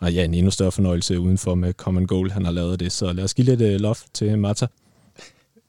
[0.00, 2.92] og ja, en endnu større fornøjelse udenfor med Common Goal, han har lavet det.
[2.92, 4.66] Så lad os give lidt øh, love til Marta.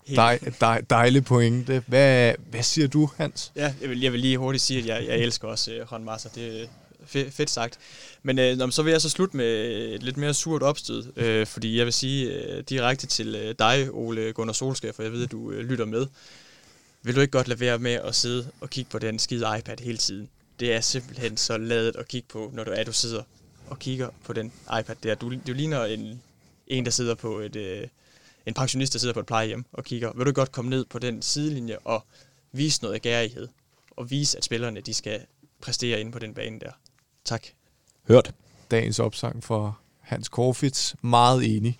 [0.07, 1.83] Dej, dej, dejlig pointe.
[1.87, 3.51] Hvad, hvad siger du, Hans?
[3.55, 6.03] Ja, jeg vil, jeg vil lige hurtigt sige, at jeg, jeg elsker også uh, Juan
[6.03, 6.29] Mata.
[6.35, 6.61] Det
[7.15, 7.79] er fedt, sagt.
[8.23, 9.45] Men øh, så vil jeg så slutte med
[9.93, 13.89] et lidt mere surt opstød, øh, fordi jeg vil sige øh, direkte til øh, dig,
[13.91, 16.07] Ole Gunnar Solskær, for jeg ved, at du øh, lytter med.
[17.03, 19.77] Vil du ikke godt lade være med at sidde og kigge på den skide iPad
[19.83, 20.29] hele tiden?
[20.59, 23.21] Det er simpelthen så ladet at kigge på, når du er, du sidder
[23.69, 25.15] og kigger på den iPad der.
[25.15, 26.21] Du, du ligner en,
[26.67, 27.55] en, der sidder på et...
[27.55, 27.87] Øh,
[28.45, 30.11] en pensionist, der sidder på et plejehjem og kigger.
[30.15, 32.05] Vil du godt komme ned på den sidelinje og
[32.51, 33.47] vise noget gærighed?
[33.91, 35.19] Og vise, at spillerne de skal
[35.61, 36.71] præstere inde på den bane der.
[37.25, 37.45] Tak.
[38.07, 38.33] Hørt.
[38.71, 40.95] Dagens opsang for Hans Korfits.
[41.01, 41.77] Meget enig.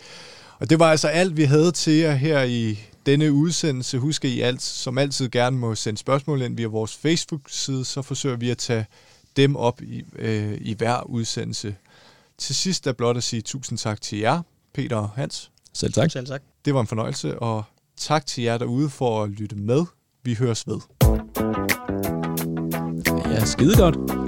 [0.60, 3.98] Og det var altså alt, vi havde til jer her i denne udsendelse.
[3.98, 8.02] Husk, at I alt, som altid gerne må sende spørgsmål ind via vores Facebook-side, så
[8.02, 8.86] forsøger vi at tage
[9.36, 11.76] dem op i, øh, i hver udsendelse.
[12.38, 14.42] Til sidst er blot at sige tusind tak til jer,
[14.74, 15.52] Peter og Hans.
[15.74, 16.12] Selv tak.
[16.12, 16.55] Selv tak.
[16.66, 17.64] Det var en fornøjelse, og
[17.98, 19.86] tak til jer derude for at lytte med.
[20.24, 20.80] Vi høres ved.
[23.32, 24.25] Ja, skide godt.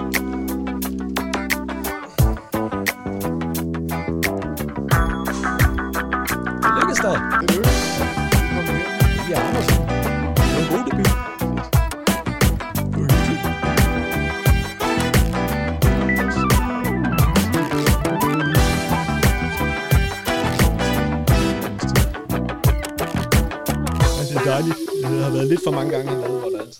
[24.57, 24.89] Det dejligt.
[25.03, 26.36] Det har været lidt for mange gange, han